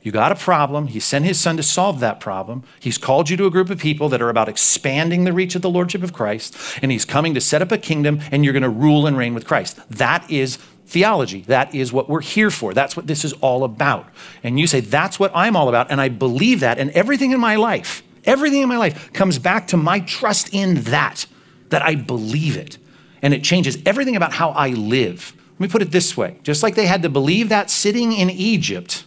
you 0.07 0.13
got 0.13 0.31
a 0.31 0.37
problem. 0.37 0.87
He 0.87 1.01
sent 1.01 1.25
his 1.25 1.41
son 1.41 1.57
to 1.57 1.65
solve 1.65 1.99
that 1.99 2.21
problem. 2.21 2.63
He's 2.79 2.97
called 2.97 3.29
you 3.29 3.37
to 3.39 3.47
a 3.47 3.51
group 3.51 3.71
of 3.71 3.81
people 3.81 4.09
that 4.11 4.23
are 4.23 4.29
about 4.29 4.49
expanding 4.49 5.25
the 5.25 5.33
reach 5.33 5.57
of 5.57 5.63
the 5.63 5.69
Lordship 5.69 6.05
of 6.05 6.13
Christ, 6.13 6.57
and 6.81 6.93
he's 6.93 7.05
coming 7.05 7.35
to 7.35 7.41
set 7.41 7.61
up 7.61 7.73
a 7.73 7.77
kingdom, 7.77 8.21
and 8.31 8.45
you're 8.45 8.53
going 8.53 8.63
to 8.63 8.69
rule 8.69 9.09
and 9.09 9.19
reign 9.19 9.35
with 9.35 9.49
Christ. 9.49 9.81
That 9.91 10.31
is 10.31 10.59
theology. 10.87 11.41
That 11.49 11.75
is 11.75 11.93
what 11.93 12.09
we're 12.09 12.21
here 12.21 12.53
for. 12.53 12.73
That's 12.73 12.97
what 12.97 13.09
this 13.09 13.25
is 13.25 13.33
all 13.41 13.65
about. 13.65 14.07
And 14.45 14.61
you 14.61 14.69
say, 14.69 14.79
That's 14.79 15.19
what 15.19 15.33
I'm 15.35 15.57
all 15.57 15.69
about. 15.69 15.91
And 15.91 16.01
I 16.01 16.09
believe 16.09 16.61
that. 16.61 16.79
And 16.79 16.93
everything 16.93 17.33
in 17.33 17.41
my 17.41 17.57
life, 17.57 18.05
everything 18.25 18.63
in 18.63 18.69
my 18.69 18.77
life 18.77 19.13
comes 19.13 19.41
back 19.41 19.67
to 19.69 19.77
my 19.77 19.99
trust 19.99 20.51
in 20.55 20.83
that, 20.83 21.27
that 21.71 21.83
I 21.83 21.97
believe 21.97 22.57
it. 22.57 22.79
And 23.23 23.35
it 23.35 23.43
changes 23.43 23.77
everything 23.85 24.15
about 24.15 24.35
how 24.35 24.51
I 24.51 24.69
live. 24.69 25.33
Let 25.55 25.61
me 25.61 25.67
put 25.67 25.83
it 25.83 25.91
this 25.91 26.17
way 26.17 26.39
just 26.45 26.63
like 26.63 26.77
they 26.77 26.87
had 26.87 27.03
to 27.03 27.09
believe 27.09 27.49
that 27.49 27.71
sitting 27.71 28.13
in 28.13 28.31
Egypt 28.31 29.03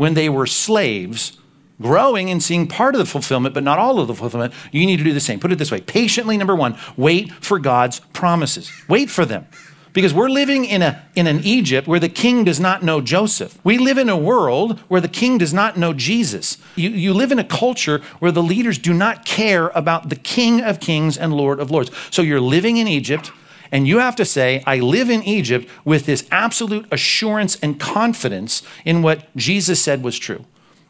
when 0.00 0.14
they 0.14 0.30
were 0.30 0.46
slaves, 0.46 1.36
growing 1.78 2.30
and 2.30 2.42
seeing 2.42 2.66
part 2.66 2.94
of 2.94 2.98
the 2.98 3.04
fulfillment, 3.04 3.52
but 3.52 3.62
not 3.62 3.78
all 3.78 4.00
of 4.00 4.08
the 4.08 4.14
fulfillment, 4.14 4.50
you 4.72 4.86
need 4.86 4.96
to 4.96 5.04
do 5.04 5.12
the 5.12 5.20
same. 5.20 5.38
Put 5.38 5.52
it 5.52 5.58
this 5.58 5.70
way 5.70 5.82
patiently, 5.82 6.38
number 6.38 6.56
one, 6.56 6.78
wait 6.96 7.30
for 7.44 7.58
God's 7.58 8.00
promises. 8.14 8.72
Wait 8.88 9.10
for 9.10 9.26
them. 9.26 9.46
Because 9.92 10.14
we're 10.14 10.30
living 10.30 10.64
in, 10.64 10.80
a, 10.80 11.04
in 11.14 11.26
an 11.26 11.40
Egypt 11.40 11.86
where 11.86 12.00
the 12.00 12.08
king 12.08 12.44
does 12.44 12.58
not 12.58 12.82
know 12.82 13.02
Joseph. 13.02 13.58
We 13.62 13.76
live 13.76 13.98
in 13.98 14.08
a 14.08 14.16
world 14.16 14.78
where 14.88 15.02
the 15.02 15.06
king 15.08 15.36
does 15.36 15.52
not 15.52 15.76
know 15.76 15.92
Jesus. 15.92 16.56
You, 16.76 16.88
you 16.88 17.12
live 17.12 17.30
in 17.30 17.38
a 17.38 17.44
culture 17.44 17.98
where 18.20 18.32
the 18.32 18.42
leaders 18.42 18.78
do 18.78 18.94
not 18.94 19.26
care 19.26 19.68
about 19.74 20.08
the 20.08 20.16
king 20.16 20.62
of 20.62 20.80
kings 20.80 21.18
and 21.18 21.34
lord 21.34 21.60
of 21.60 21.70
lords. 21.70 21.90
So 22.10 22.22
you're 22.22 22.40
living 22.40 22.78
in 22.78 22.88
Egypt 22.88 23.32
and 23.72 23.86
you 23.86 23.98
have 23.98 24.16
to 24.16 24.24
say, 24.24 24.62
I 24.66 24.78
live 24.78 25.10
in 25.10 25.22
Egypt 25.22 25.68
with 25.84 26.06
this 26.06 26.26
absolute 26.30 26.86
assurance 26.90 27.56
and 27.62 27.78
confidence 27.78 28.62
in 28.84 29.02
what 29.02 29.34
Jesus 29.36 29.82
said 29.82 30.02
was 30.02 30.18
true. 30.18 30.44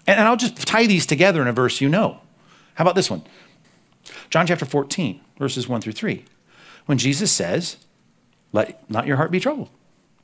And, 0.07 0.21
I'll 0.21 0.37
just 0.37 0.57
tie 0.66 0.87
these 0.87 1.07
together 1.07 1.43
in 1.43 1.49
a 1.49 1.53
verse 1.53 1.81
you 1.81 1.88
know. 1.88 2.21
How 2.75 2.83
about 2.83 2.95
this 2.95 3.11
one? 3.11 3.23
John 4.31 4.47
chapter 4.47 4.64
14, 4.64 5.21
verses 5.38 5.69
1 5.69 5.83
through 5.83 5.93
3. 5.93 6.25
When 6.87 6.99
Jesus 6.99 7.31
says, 7.31 7.77
Let 8.53 8.90
not 8.90 9.07
your 9.07 9.16
heart 9.16 9.31
be 9.31 9.40
troubled. 9.40 9.69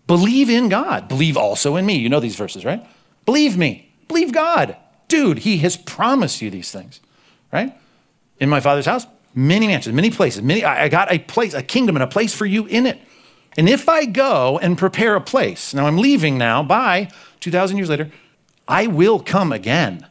Believe 0.06 0.48
in 0.48 0.68
God. 0.68 1.08
Believe 1.08 1.36
also 1.36 1.76
in 1.76 1.84
me. 1.84 1.96
You 1.96 2.08
know 2.08 2.20
these 2.20 2.36
verses, 2.36 2.64
right? 2.64 2.84
Believe 3.26 3.56
me. 3.56 3.92
Believe 4.08 4.32
God. 4.32 4.76
Dude, 5.08 5.40
he 5.40 5.58
has 5.58 5.76
promised 5.76 6.40
you 6.40 6.50
these 6.50 6.70
things, 6.70 7.00
right? 7.52 7.76
In 8.38 8.48
my 8.48 8.60
father's 8.60 8.86
house, 8.86 9.06
many 9.36 9.68
mansions, 9.68 9.94
many 9.94 10.10
places. 10.10 10.42
Many, 10.42 10.64
I 10.64 10.88
got 10.88 11.12
a 11.12 11.20
place, 11.20 11.54
a 11.54 11.62
kingdom, 11.62 11.94
and 11.94 12.02
a 12.02 12.08
place 12.08 12.34
for 12.34 12.46
you 12.46 12.66
in 12.66 12.86
it. 12.86 13.00
And 13.56 13.68
if 13.68 13.88
I 13.88 14.06
go 14.06 14.58
and 14.58 14.76
prepare 14.76 15.14
a 15.14 15.20
place, 15.20 15.72
now 15.72 15.86
I'm 15.86 15.98
leaving 15.98 16.36
now, 16.36 16.62
by 16.62 17.10
2,000 17.40 17.76
years 17.76 17.88
later, 17.88 18.10
I 18.66 18.86
will 18.86 19.20
come 19.20 19.52
again 19.52 20.06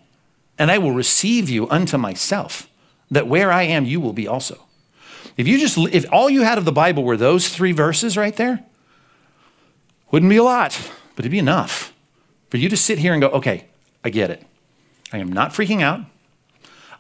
and 0.58 0.72
I 0.72 0.78
will 0.78 0.94
receive 0.94 1.50
you 1.50 1.70
unto 1.70 1.98
myself, 1.98 2.70
that 3.12 3.28
where 3.28 3.52
I 3.52 3.64
am, 3.64 3.86
you 3.86 4.00
will 4.00 4.14
be 4.14 4.28
also. 4.28 4.64
If 5.36 5.48
you 5.48 5.58
just, 5.58 5.78
if 5.94 6.06
all 6.14 6.30
you 6.30 6.44
had 6.44 6.58
of 6.58 6.64
the 6.64 6.72
Bible 6.72 7.04
were 7.04 7.18
those 7.18 7.50
three 7.50 7.74
verses 7.74 8.16
right 8.16 8.36
there, 8.36 8.64
wouldn't 10.12 10.30
be 10.30 10.38
a 10.38 10.44
lot, 10.44 10.80
but 11.16 11.26
it'd 11.26 11.32
be 11.32 11.40
enough 11.40 11.94
for 12.50 12.58
you 12.58 12.70
to 12.70 12.78
sit 12.78 13.00
here 13.00 13.12
and 13.12 13.22
go, 13.22 13.28
okay, 13.30 13.66
I 14.04 14.10
get 14.12 14.30
it. 14.30 14.46
I 15.12 15.18
am 15.18 15.32
not 15.32 15.52
freaking 15.52 15.82
out. 15.82 16.02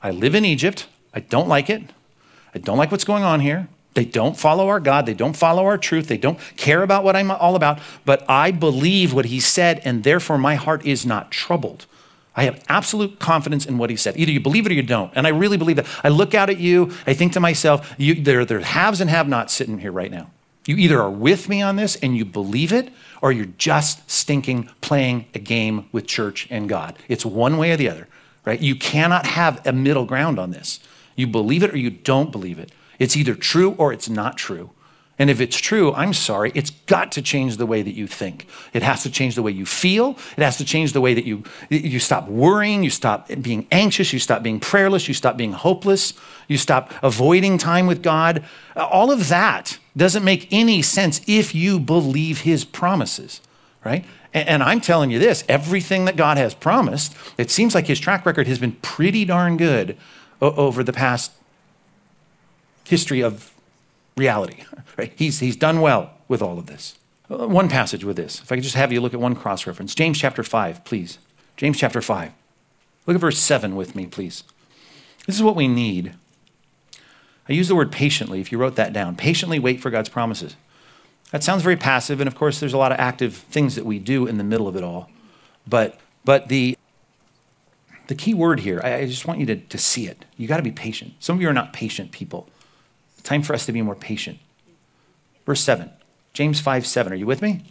I 0.04 0.12
live 0.12 0.36
in 0.36 0.44
Egypt. 0.44 0.88
I 1.14 1.22
don't 1.22 1.48
like 1.48 1.70
it. 1.70 1.84
I 2.56 2.60
don't 2.60 2.78
like 2.78 2.89
what's 2.89 3.04
going 3.04 3.24
on 3.24 3.41
here. 3.41 3.68
They 3.94 4.06
don't 4.06 4.38
follow 4.38 4.68
our 4.68 4.80
God. 4.80 5.06
They 5.06 5.13
don't 5.13 5.36
follow 5.36 5.65
our 5.65 5.78
truth. 5.78 6.08
They 6.08 6.18
don't 6.18 6.39
care 6.58 6.84
about 6.84 7.04
what 7.04 7.15
I'm 7.15 7.32
all 7.32 7.56
about. 7.56 7.80
But 8.06 8.26
I 8.30 8.52
believe 8.52 9.13
what 9.13 9.26
he 9.26 9.39
said, 9.39 9.82
and 9.86 10.04
therefore 10.04 10.38
my 10.38 10.56
heart 10.56 10.86
is 10.86 11.06
not 11.06 11.32
troubled. 11.32 11.86
I 12.36 12.44
have 12.44 12.62
absolute 12.68 13.20
confidence 13.20 13.65
in 13.65 13.78
what 13.78 13.89
he 13.89 13.96
said. 13.96 14.18
Either 14.18 14.32
you 14.32 14.41
believe 14.41 14.65
it 14.65 14.72
or 14.72 14.76
you 14.76 14.84
don't. 14.84 15.12
And 15.15 15.26
I 15.26 15.30
really 15.30 15.56
believe 15.56 15.78
that. 15.78 15.88
I 16.04 16.10
look 16.10 16.34
out 16.34 16.50
at 16.50 16.58
you, 16.58 16.91
I 17.08 17.13
think 17.13 17.32
to 17.34 17.39
myself, 17.39 17.96
you, 17.98 18.15
there, 18.15 18.44
there 18.44 18.58
are 18.58 18.62
haves 18.62 19.00
and 19.00 19.10
have 19.10 19.30
nots 19.30 19.54
sitting 19.54 19.80
here 19.80 19.91
right 19.91 20.12
now. 20.12 20.30
You 20.65 20.76
either 20.76 21.02
are 21.02 21.12
with 21.12 21.48
me 21.48 21.62
on 21.62 21.78
this 21.78 21.96
and 21.98 22.18
you 22.18 22.26
believe 22.26 22.74
it, 22.74 22.91
or 23.22 23.32
you're 23.32 23.46
just 23.46 24.10
stinking 24.12 24.70
playing 24.82 25.28
a 25.34 25.39
game 25.39 25.88
with 25.94 26.08
church 26.08 26.48
and 26.50 26.68
God. 26.68 26.98
It's 27.08 27.26
one 27.26 27.58
way 27.58 27.72
or 27.72 27.78
the 27.78 27.89
other, 27.89 28.08
right? 28.44 28.60
You 28.60 28.76
cannot 28.76 29.26
have 29.28 29.65
a 29.65 29.72
middle 29.72 30.06
ground 30.06 30.38
on 30.38 30.52
this. 30.52 30.80
You 31.15 31.28
believe 31.28 31.63
it 31.63 31.73
or 31.73 31.78
you 31.78 31.89
don't 31.89 32.32
believe 32.32 32.60
it. 32.60 32.71
It's 32.99 33.15
either 33.15 33.36
true 33.36 33.75
or 33.78 33.91
it's 33.93 34.10
not 34.10 34.38
true. 34.38 34.71
And 35.17 35.30
if 35.30 35.39
it's 35.39 35.58
true, 35.58 35.93
I'm 35.93 36.13
sorry, 36.13 36.51
it's 36.54 36.71
got 36.71 37.13
to 37.13 37.21
change 37.21 37.56
the 37.56 37.65
way 37.65 37.82
that 37.82 37.93
you 37.93 38.06
think. 38.06 38.47
It 38.73 38.84
has 38.84 39.04
to 39.04 39.10
change 39.10 39.36
the 39.36 39.41
way 39.41 39.51
you 39.51 39.65
feel. 39.65 40.17
It 40.36 40.43
has 40.43 40.58
to 40.58 40.65
change 40.65 40.91
the 40.91 40.99
way 40.99 41.13
that 41.13 41.23
you, 41.23 41.43
you 41.69 41.99
stop 41.99 42.28
worrying, 42.28 42.84
you 42.84 42.89
stop 42.89 43.30
being 43.41 43.65
anxious, 43.71 44.12
you 44.12 44.19
stop 44.19 44.43
being 44.43 44.60
prayerless, 44.60 45.08
you 45.08 45.13
stop 45.13 45.38
being 45.38 45.54
hopeless, 45.54 46.13
you 46.49 46.58
stop 46.58 46.93
avoiding 47.01 47.58
time 47.58 47.88
with 47.88 48.04
God. 48.04 48.43
All 48.75 49.10
of 49.10 49.30
that 49.30 49.80
doesn't 49.95 50.23
make 50.23 50.49
any 50.51 50.82
sense 50.82 51.21
if 51.28 51.56
you 51.56 51.80
believe 51.80 52.41
his 52.41 52.65
promises, 52.65 53.39
right? 53.86 54.04
And, 54.34 54.49
and 54.49 54.63
I'm 54.63 54.82
telling 54.82 55.12
you 55.12 55.19
this 55.19 55.45
everything 55.47 56.04
that 56.06 56.17
God 56.17 56.36
has 56.36 56.54
promised, 56.54 57.15
it 57.38 57.49
seems 57.49 57.73
like 57.73 57.88
his 57.88 58.01
track 58.01 58.25
record 58.25 58.47
has 58.47 58.60
been 58.60 58.73
pretty 58.73 59.23
darn 59.23 59.56
good 59.56 59.95
over 60.41 60.84
the 60.84 60.93
past 60.93 61.32
history 62.84 63.21
of 63.21 63.54
reality. 64.17 64.63
Right? 64.98 65.12
He's, 65.13 65.39
he's 65.39 65.58
done 65.58 65.82
well 65.82 66.12
with 66.30 66.41
all 66.41 66.58
of 66.58 66.67
this. 66.67 66.98
Uh, 67.30 67.50
one 67.50 67.67
passage 67.67 68.06
with 68.06 68.15
this. 68.15 68.39
If 68.39 68.50
I 68.50 68.56
could 68.56 68.63
just 68.63 68.78
have 68.78 68.93
you 68.93 69.02
look 69.02 69.13
at 69.13 69.19
one 69.19 69.36
cross 69.36 69.67
reference. 69.67 69.93
James 69.93 70.17
chapter 70.17 70.41
5, 70.41 70.86
please. 70.86 71.17
James 71.58 71.78
chapter 71.78 72.02
5. 72.02 72.32
Look 73.06 73.15
at 73.15 73.19
verse 73.19 73.38
7 73.38 73.76
with 73.76 73.93
me, 73.93 74.06
please. 74.06 74.45
This 75.26 75.36
is 75.36 75.43
what 75.43 75.58
we 75.58 75.67
need. 75.67 76.13
I 77.50 77.52
use 77.52 77.67
the 77.67 77.76
word 77.76 77.91
patiently, 77.91 78.39
if 78.39 78.54
you 78.54 78.58
wrote 78.58 78.76
that 78.78 78.93
down. 78.93 79.17
Patiently 79.17 79.60
wait 79.60 79.82
for 79.82 79.89
God's 79.89 80.08
promises. 80.08 80.56
That 81.32 81.43
sounds 81.43 81.62
very 81.62 81.76
passive, 81.76 82.21
and 82.21 82.28
of 82.28 82.36
course, 82.36 82.60
there's 82.60 82.74
a 82.74 82.78
lot 82.78 82.93
of 82.93 83.00
active 83.00 83.36
things 83.36 83.76
that 83.76 83.86
we 83.86 84.00
do 84.00 84.26
in 84.28 84.38
the 84.38 84.43
middle 84.45 84.67
of 84.67 84.76
it 84.76 84.84
all. 84.84 85.10
But, 85.67 86.00
but 86.24 86.48
the, 86.48 86.78
the 88.08 88.15
key 88.15 88.34
word 88.34 88.62
here, 88.62 88.82
I, 88.84 88.96
I 88.96 89.06
just 89.06 89.28
want 89.28 89.39
you 89.39 89.46
to, 89.48 89.56
to 89.56 89.78
see 89.78 90.08
it. 90.08 90.26
You 90.38 90.48
got 90.48 90.58
to 90.58 90.63
be 90.63 90.72
patient. 90.72 91.13
Some 91.20 91.38
of 91.38 91.41
you 91.41 91.50
are 91.50 91.54
not 91.54 91.74
patient 91.74 92.12
people. 92.12 92.50
Time 93.24 93.41
for 93.41 93.54
us 93.54 93.65
to 93.65 93.72
be 93.72 93.82
more 93.82 93.96
patient. 93.96 94.39
Verse 95.46 95.62
7, 95.62 95.89
James 96.34 96.60
5 96.60 96.86
7. 96.86 97.13
Are 97.13 97.15
you 97.15 97.26
with 97.26 97.41
me? 97.41 97.63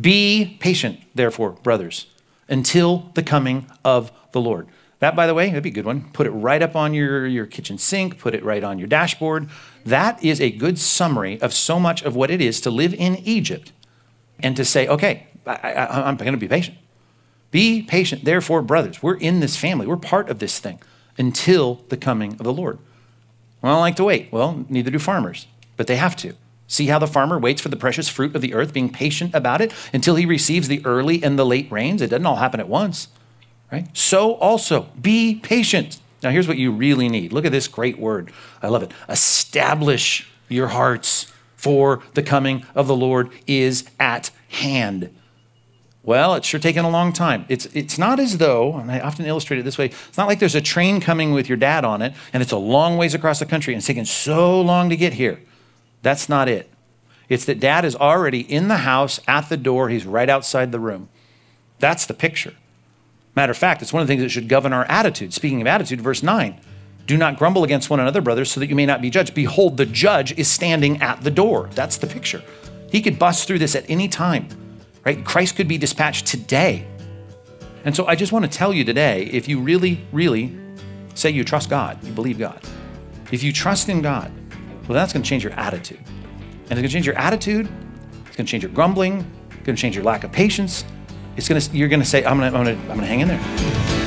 Be 0.00 0.56
patient, 0.60 1.00
therefore, 1.14 1.50
brothers, 1.50 2.06
until 2.48 3.10
the 3.14 3.22
coming 3.22 3.66
of 3.84 4.12
the 4.32 4.40
Lord. 4.40 4.68
That, 5.00 5.14
by 5.14 5.26
the 5.26 5.34
way, 5.34 5.46
that'd 5.46 5.62
be 5.62 5.70
a 5.70 5.72
good 5.72 5.86
one. 5.86 6.10
Put 6.12 6.26
it 6.26 6.30
right 6.30 6.60
up 6.60 6.74
on 6.74 6.92
your, 6.92 7.26
your 7.26 7.46
kitchen 7.46 7.78
sink, 7.78 8.18
put 8.18 8.34
it 8.34 8.44
right 8.44 8.64
on 8.64 8.78
your 8.78 8.88
dashboard. 8.88 9.48
That 9.84 10.22
is 10.24 10.40
a 10.40 10.50
good 10.50 10.78
summary 10.78 11.40
of 11.40 11.52
so 11.52 11.78
much 11.78 12.02
of 12.02 12.16
what 12.16 12.30
it 12.30 12.40
is 12.40 12.60
to 12.62 12.70
live 12.70 12.94
in 12.94 13.16
Egypt 13.16 13.72
and 14.40 14.56
to 14.56 14.64
say, 14.64 14.88
okay, 14.88 15.26
I, 15.46 16.08
am 16.08 16.16
going 16.16 16.32
to 16.32 16.38
be 16.38 16.48
patient. 16.48 16.78
Be 17.50 17.82
patient, 17.82 18.24
therefore, 18.24 18.62
brothers. 18.62 19.02
We're 19.02 19.16
in 19.16 19.40
this 19.40 19.56
family, 19.56 19.86
we're 19.86 19.96
part 19.96 20.28
of 20.28 20.38
this 20.38 20.58
thing 20.58 20.80
until 21.16 21.82
the 21.88 21.96
coming 21.96 22.32
of 22.32 22.44
the 22.44 22.52
Lord. 22.52 22.78
Well, 23.62 23.72
I 23.72 23.74
don't 23.74 23.80
like 23.80 23.96
to 23.96 24.04
wait. 24.04 24.28
Well, 24.30 24.64
neither 24.68 24.90
do 24.90 24.98
farmers, 24.98 25.46
but 25.76 25.86
they 25.86 25.96
have 25.96 26.14
to. 26.16 26.34
See 26.70 26.86
how 26.86 26.98
the 26.98 27.06
farmer 27.06 27.38
waits 27.38 27.62
for 27.62 27.70
the 27.70 27.76
precious 27.76 28.08
fruit 28.08 28.36
of 28.36 28.42
the 28.42 28.52
earth, 28.52 28.74
being 28.74 28.90
patient 28.90 29.34
about 29.34 29.60
it 29.62 29.72
until 29.92 30.16
he 30.16 30.26
receives 30.26 30.68
the 30.68 30.84
early 30.84 31.22
and 31.24 31.38
the 31.38 31.46
late 31.46 31.70
rains? 31.72 32.02
It 32.02 32.10
doesn't 32.10 32.26
all 32.26 32.36
happen 32.36 32.60
at 32.60 32.68
once, 32.68 33.08
right? 33.72 33.88
So 33.96 34.34
also, 34.34 34.88
be 35.00 35.36
patient. 35.36 35.98
Now, 36.22 36.30
here's 36.30 36.46
what 36.46 36.58
you 36.58 36.70
really 36.70 37.08
need. 37.08 37.32
Look 37.32 37.46
at 37.46 37.52
this 37.52 37.68
great 37.68 37.98
word. 37.98 38.30
I 38.62 38.68
love 38.68 38.82
it. 38.82 38.92
Establish 39.08 40.28
your 40.48 40.68
hearts, 40.68 41.32
for 41.56 42.02
the 42.14 42.22
coming 42.22 42.64
of 42.74 42.86
the 42.86 42.96
Lord 42.96 43.30
is 43.46 43.88
at 43.98 44.30
hand. 44.48 45.14
Well, 46.02 46.34
it's 46.34 46.46
sure 46.46 46.60
taken 46.60 46.84
a 46.84 46.90
long 46.90 47.12
time. 47.12 47.44
It's, 47.48 47.66
it's 47.66 47.98
not 47.98 48.20
as 48.20 48.38
though, 48.38 48.76
and 48.76 48.90
I 48.90 49.00
often 49.00 49.26
illustrate 49.26 49.58
it 49.58 49.64
this 49.64 49.76
way, 49.76 49.86
it's 49.86 50.16
not 50.16 50.28
like 50.28 50.38
there's 50.38 50.54
a 50.54 50.60
train 50.60 51.00
coming 51.00 51.32
with 51.32 51.48
your 51.48 51.58
dad 51.58 51.84
on 51.84 52.02
it 52.02 52.14
and 52.32 52.42
it's 52.42 52.52
a 52.52 52.56
long 52.56 52.96
ways 52.96 53.14
across 53.14 53.40
the 53.40 53.46
country 53.46 53.74
and 53.74 53.78
it's 53.78 53.86
taken 53.86 54.04
so 54.04 54.60
long 54.60 54.88
to 54.90 54.96
get 54.96 55.14
here. 55.14 55.40
That's 56.02 56.28
not 56.28 56.48
it. 56.48 56.70
It's 57.28 57.44
that 57.44 57.60
dad 57.60 57.84
is 57.84 57.94
already 57.94 58.40
in 58.40 58.68
the 58.68 58.78
house 58.78 59.20
at 59.28 59.48
the 59.48 59.56
door, 59.56 59.90
he's 59.90 60.06
right 60.06 60.30
outside 60.30 60.72
the 60.72 60.80
room. 60.80 61.08
That's 61.78 62.06
the 62.06 62.14
picture. 62.14 62.54
Matter 63.36 63.50
of 63.50 63.58
fact, 63.58 63.82
it's 63.82 63.92
one 63.92 64.00
of 64.00 64.08
the 64.08 64.12
things 64.12 64.22
that 64.22 64.30
should 64.30 64.48
govern 64.48 64.72
our 64.72 64.84
attitude. 64.86 65.34
Speaking 65.34 65.60
of 65.60 65.66
attitude, 65.66 66.00
verse 66.00 66.22
9 66.22 66.60
do 67.06 67.16
not 67.16 67.38
grumble 67.38 67.64
against 67.64 67.88
one 67.88 68.00
another, 68.00 68.20
brothers, 68.20 68.50
so 68.50 68.60
that 68.60 68.68
you 68.68 68.76
may 68.76 68.84
not 68.84 69.00
be 69.00 69.08
judged. 69.08 69.34
Behold, 69.34 69.78
the 69.78 69.86
judge 69.86 70.38
is 70.38 70.46
standing 70.46 71.00
at 71.00 71.22
the 71.22 71.30
door. 71.30 71.70
That's 71.72 71.96
the 71.96 72.06
picture. 72.06 72.42
He 72.92 73.00
could 73.00 73.18
bust 73.18 73.48
through 73.48 73.60
this 73.60 73.74
at 73.74 73.88
any 73.88 74.08
time 74.08 74.48
right? 75.04 75.24
Christ 75.24 75.56
could 75.56 75.68
be 75.68 75.78
dispatched 75.78 76.26
today. 76.26 76.86
And 77.84 77.94
so 77.94 78.06
I 78.06 78.14
just 78.14 78.32
want 78.32 78.44
to 78.44 78.50
tell 78.50 78.72
you 78.72 78.84
today 78.84 79.24
if 79.24 79.48
you 79.48 79.60
really, 79.60 80.04
really 80.12 80.56
say 81.14 81.30
you 81.30 81.44
trust 81.44 81.70
God, 81.70 82.02
you 82.04 82.12
believe 82.12 82.38
God, 82.38 82.60
if 83.32 83.42
you 83.42 83.52
trust 83.52 83.88
in 83.88 84.02
God, 84.02 84.32
well, 84.88 84.94
that's 84.94 85.12
going 85.12 85.22
to 85.22 85.28
change 85.28 85.44
your 85.44 85.52
attitude. 85.52 85.98
And 85.98 86.72
it's 86.72 86.80
going 86.80 86.82
to 86.82 86.88
change 86.88 87.06
your 87.06 87.18
attitude, 87.18 87.68
it's 88.26 88.36
going 88.36 88.46
to 88.46 88.50
change 88.50 88.62
your 88.62 88.72
grumbling, 88.72 89.18
it's 89.50 89.64
going 89.64 89.76
to 89.76 89.80
change 89.80 89.94
your 89.94 90.04
lack 90.04 90.24
of 90.24 90.32
patience. 90.32 90.84
It's 91.36 91.48
going 91.48 91.60
to, 91.60 91.76
you're 91.76 91.88
going 91.88 92.00
to 92.00 92.06
say, 92.06 92.24
I'm 92.24 92.38
going 92.38 92.50
to, 92.50 92.58
I'm 92.58 92.64
going 92.64 92.76
to, 92.76 92.82
I'm 92.82 92.98
going 92.98 93.00
to 93.00 93.06
hang 93.06 93.20
in 93.20 93.28
there. 93.28 93.97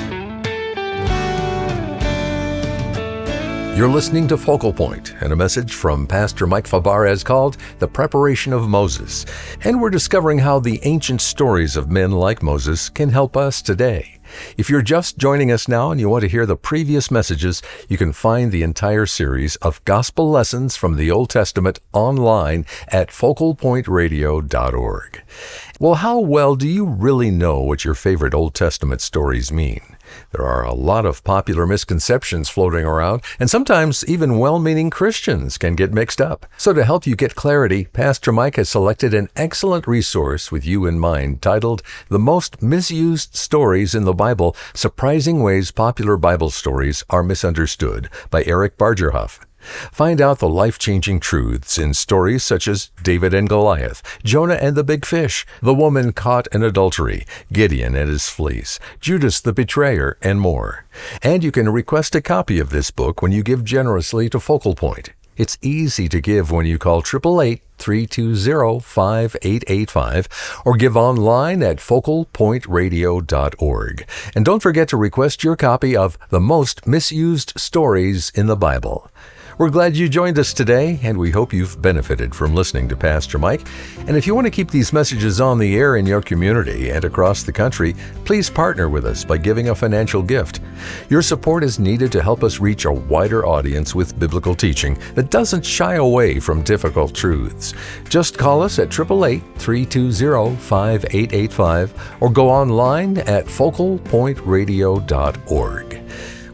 You're 3.73 3.87
listening 3.87 4.27
to 4.27 4.37
Focal 4.37 4.73
Point 4.73 5.15
and 5.21 5.31
a 5.31 5.35
message 5.35 5.73
from 5.73 6.05
Pastor 6.05 6.45
Mike 6.45 6.67
Fabarez 6.67 7.23
called 7.23 7.55
The 7.79 7.87
Preparation 7.87 8.51
of 8.51 8.67
Moses. 8.67 9.25
And 9.63 9.81
we're 9.81 9.89
discovering 9.89 10.39
how 10.39 10.59
the 10.59 10.81
ancient 10.83 11.21
stories 11.21 11.77
of 11.77 11.89
men 11.89 12.11
like 12.11 12.43
Moses 12.43 12.89
can 12.89 13.07
help 13.09 13.37
us 13.37 13.61
today. 13.61 14.19
If 14.57 14.69
you're 14.69 14.81
just 14.81 15.17
joining 15.17 15.53
us 15.53 15.69
now 15.69 15.89
and 15.89 16.01
you 16.01 16.09
want 16.09 16.23
to 16.23 16.27
hear 16.27 16.45
the 16.45 16.57
previous 16.57 17.09
messages, 17.09 17.61
you 17.87 17.97
can 17.97 18.11
find 18.11 18.51
the 18.51 18.61
entire 18.61 19.05
series 19.05 19.55
of 19.57 19.83
gospel 19.85 20.29
lessons 20.29 20.75
from 20.75 20.97
the 20.97 21.09
Old 21.09 21.29
Testament 21.29 21.79
online 21.93 22.65
at 22.89 23.07
focalpointradio.org. 23.07 25.23
Well, 25.79 25.95
how 25.95 26.19
well 26.19 26.57
do 26.57 26.67
you 26.67 26.85
really 26.85 27.31
know 27.31 27.61
what 27.61 27.85
your 27.85 27.95
favorite 27.95 28.33
Old 28.33 28.53
Testament 28.53 28.99
stories 28.99 29.49
mean? 29.49 29.90
There 30.31 30.45
are 30.45 30.63
a 30.63 30.73
lot 30.73 31.05
of 31.05 31.23
popular 31.25 31.67
misconceptions 31.67 32.47
floating 32.47 32.85
around, 32.85 33.21
and 33.37 33.49
sometimes 33.49 34.05
even 34.07 34.39
well 34.39 34.59
meaning 34.59 34.89
Christians 34.89 35.57
can 35.57 35.75
get 35.75 35.93
mixed 35.93 36.21
up. 36.21 36.45
So, 36.57 36.71
to 36.71 36.85
help 36.85 37.05
you 37.05 37.17
get 37.17 37.35
clarity, 37.35 37.85
Pastor 37.85 38.31
Mike 38.31 38.55
has 38.55 38.69
selected 38.69 39.13
an 39.13 39.27
excellent 39.35 39.87
resource 39.87 40.49
with 40.49 40.65
you 40.65 40.85
in 40.85 40.99
mind 40.99 41.41
titled 41.41 41.83
The 42.07 42.19
Most 42.19 42.61
Misused 42.61 43.35
Stories 43.35 43.93
in 43.93 44.05
the 44.05 44.13
Bible 44.13 44.55
Surprising 44.73 45.43
Ways 45.43 45.71
Popular 45.71 46.15
Bible 46.15 46.49
Stories 46.49 47.03
Are 47.09 47.23
Misunderstood 47.23 48.09
by 48.29 48.43
Eric 48.45 48.77
Bargerhoff. 48.77 49.39
Find 49.91 50.21
out 50.21 50.39
the 50.39 50.49
life 50.49 50.77
changing 50.77 51.19
truths 51.19 51.77
in 51.77 51.93
stories 51.93 52.43
such 52.43 52.67
as 52.67 52.89
David 53.01 53.33
and 53.33 53.47
Goliath, 53.47 54.01
Jonah 54.23 54.55
and 54.55 54.75
the 54.75 54.83
big 54.83 55.05
fish, 55.05 55.45
the 55.61 55.73
woman 55.73 56.13
caught 56.13 56.47
in 56.53 56.63
adultery, 56.63 57.25
Gideon 57.51 57.95
and 57.95 58.09
his 58.09 58.29
fleece, 58.29 58.79
Judas 58.99 59.41
the 59.41 59.53
betrayer, 59.53 60.17
and 60.21 60.41
more. 60.41 60.85
And 61.21 61.43
you 61.43 61.51
can 61.51 61.69
request 61.69 62.15
a 62.15 62.21
copy 62.21 62.59
of 62.59 62.69
this 62.69 62.91
book 62.91 63.21
when 63.21 63.31
you 63.31 63.43
give 63.43 63.63
generously 63.63 64.29
to 64.29 64.39
Focal 64.39 64.75
Point. 64.75 65.11
It's 65.37 65.57
easy 65.61 66.09
to 66.09 66.19
give 66.19 66.51
when 66.51 66.65
you 66.65 66.77
call 66.77 66.97
888 66.99 67.61
320 67.77 68.79
5885 68.79 70.61
or 70.65 70.75
give 70.75 70.95
online 70.95 71.63
at 71.63 71.77
focalpointradio.org. 71.77 74.05
And 74.35 74.45
don't 74.45 74.61
forget 74.61 74.87
to 74.89 74.97
request 74.97 75.43
your 75.43 75.55
copy 75.55 75.95
of 75.95 76.19
The 76.29 76.39
Most 76.39 76.85
Misused 76.85 77.53
Stories 77.57 78.31
in 78.35 78.45
the 78.47 78.55
Bible. 78.55 79.09
We're 79.61 79.69
glad 79.69 79.95
you 79.95 80.09
joined 80.09 80.39
us 80.39 80.55
today, 80.55 80.99
and 81.03 81.19
we 81.19 81.29
hope 81.29 81.53
you've 81.53 81.79
benefited 81.83 82.33
from 82.33 82.55
listening 82.55 82.89
to 82.89 82.95
Pastor 82.95 83.37
Mike. 83.37 83.61
And 84.07 84.17
if 84.17 84.25
you 84.25 84.33
want 84.33 84.47
to 84.47 84.51
keep 84.51 84.71
these 84.71 84.91
messages 84.91 85.39
on 85.39 85.59
the 85.59 85.75
air 85.75 85.97
in 85.97 86.07
your 86.07 86.23
community 86.23 86.89
and 86.89 87.05
across 87.05 87.43
the 87.43 87.51
country, 87.51 87.93
please 88.25 88.49
partner 88.49 88.89
with 88.89 89.05
us 89.05 89.23
by 89.23 89.37
giving 89.37 89.69
a 89.69 89.75
financial 89.75 90.23
gift. 90.23 90.61
Your 91.11 91.21
support 91.21 91.63
is 91.63 91.77
needed 91.77 92.11
to 92.11 92.23
help 92.23 92.43
us 92.43 92.59
reach 92.59 92.85
a 92.85 92.91
wider 92.91 93.45
audience 93.45 93.93
with 93.93 94.17
biblical 94.17 94.55
teaching 94.55 94.97
that 95.13 95.29
doesn't 95.29 95.63
shy 95.63 95.93
away 95.93 96.39
from 96.39 96.63
difficult 96.63 97.13
truths. 97.13 97.75
Just 98.09 98.39
call 98.39 98.63
us 98.63 98.79
at 98.79 98.87
888 98.87 99.43
320 99.59 100.55
5885 100.55 102.15
or 102.19 102.31
go 102.31 102.49
online 102.49 103.19
at 103.19 103.45
focalpointradio.org. 103.45 105.90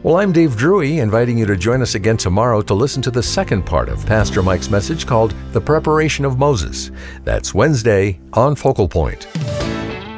Well, 0.04 0.18
I'm 0.18 0.30
Dave 0.30 0.56
Drury, 0.56 1.00
inviting 1.00 1.38
you 1.38 1.46
to 1.46 1.56
join 1.56 1.82
us 1.82 1.96
again 1.96 2.16
tomorrow 2.16 2.62
to 2.62 2.72
listen 2.72 3.02
to 3.02 3.10
the 3.10 3.20
second 3.20 3.64
part 3.64 3.88
of 3.88 4.06
Pastor 4.06 4.44
Mike's 4.44 4.70
message 4.70 5.04
called 5.04 5.34
The 5.50 5.60
Preparation 5.60 6.24
of 6.24 6.38
Moses. 6.38 6.92
That's 7.24 7.52
Wednesday 7.52 8.20
on 8.32 8.54
Focal 8.54 8.86
Point. 8.86 9.26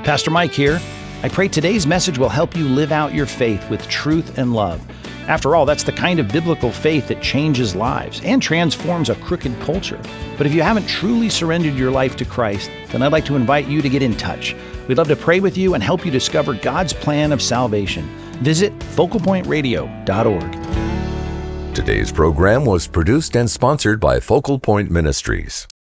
Pastor 0.04 0.30
Mike 0.30 0.52
here. 0.52 0.78
I 1.22 1.30
pray 1.30 1.48
today's 1.48 1.86
message 1.86 2.18
will 2.18 2.28
help 2.28 2.54
you 2.54 2.68
live 2.68 2.92
out 2.92 3.14
your 3.14 3.24
faith 3.24 3.70
with 3.70 3.88
truth 3.88 4.36
and 4.36 4.52
love. 4.52 4.82
After 5.28 5.56
all, 5.56 5.64
that's 5.64 5.84
the 5.84 5.92
kind 5.92 6.20
of 6.20 6.28
biblical 6.28 6.70
faith 6.70 7.08
that 7.08 7.22
changes 7.22 7.74
lives 7.74 8.20
and 8.22 8.42
transforms 8.42 9.08
a 9.08 9.14
crooked 9.14 9.58
culture. 9.60 10.00
But 10.36 10.46
if 10.46 10.52
you 10.52 10.60
haven't 10.60 10.88
truly 10.88 11.30
surrendered 11.30 11.74
your 11.74 11.90
life 11.90 12.16
to 12.16 12.26
Christ, 12.26 12.70
then 12.88 13.00
I'd 13.00 13.12
like 13.12 13.24
to 13.24 13.36
invite 13.36 13.66
you 13.66 13.80
to 13.80 13.88
get 13.88 14.02
in 14.02 14.14
touch. 14.14 14.54
We'd 14.88 14.98
love 14.98 15.08
to 15.08 15.16
pray 15.16 15.40
with 15.40 15.56
you 15.56 15.72
and 15.72 15.82
help 15.82 16.04
you 16.04 16.10
discover 16.10 16.52
God's 16.52 16.92
plan 16.92 17.32
of 17.32 17.40
salvation. 17.40 18.06
Visit 18.40 18.78
focalpointradio.org. 18.78 21.74
Today's 21.74 22.10
program 22.10 22.64
was 22.64 22.86
produced 22.86 23.36
and 23.36 23.50
sponsored 23.50 24.00
by 24.00 24.18
Focal 24.18 24.58
Point 24.58 24.90
Ministries. 24.90 25.68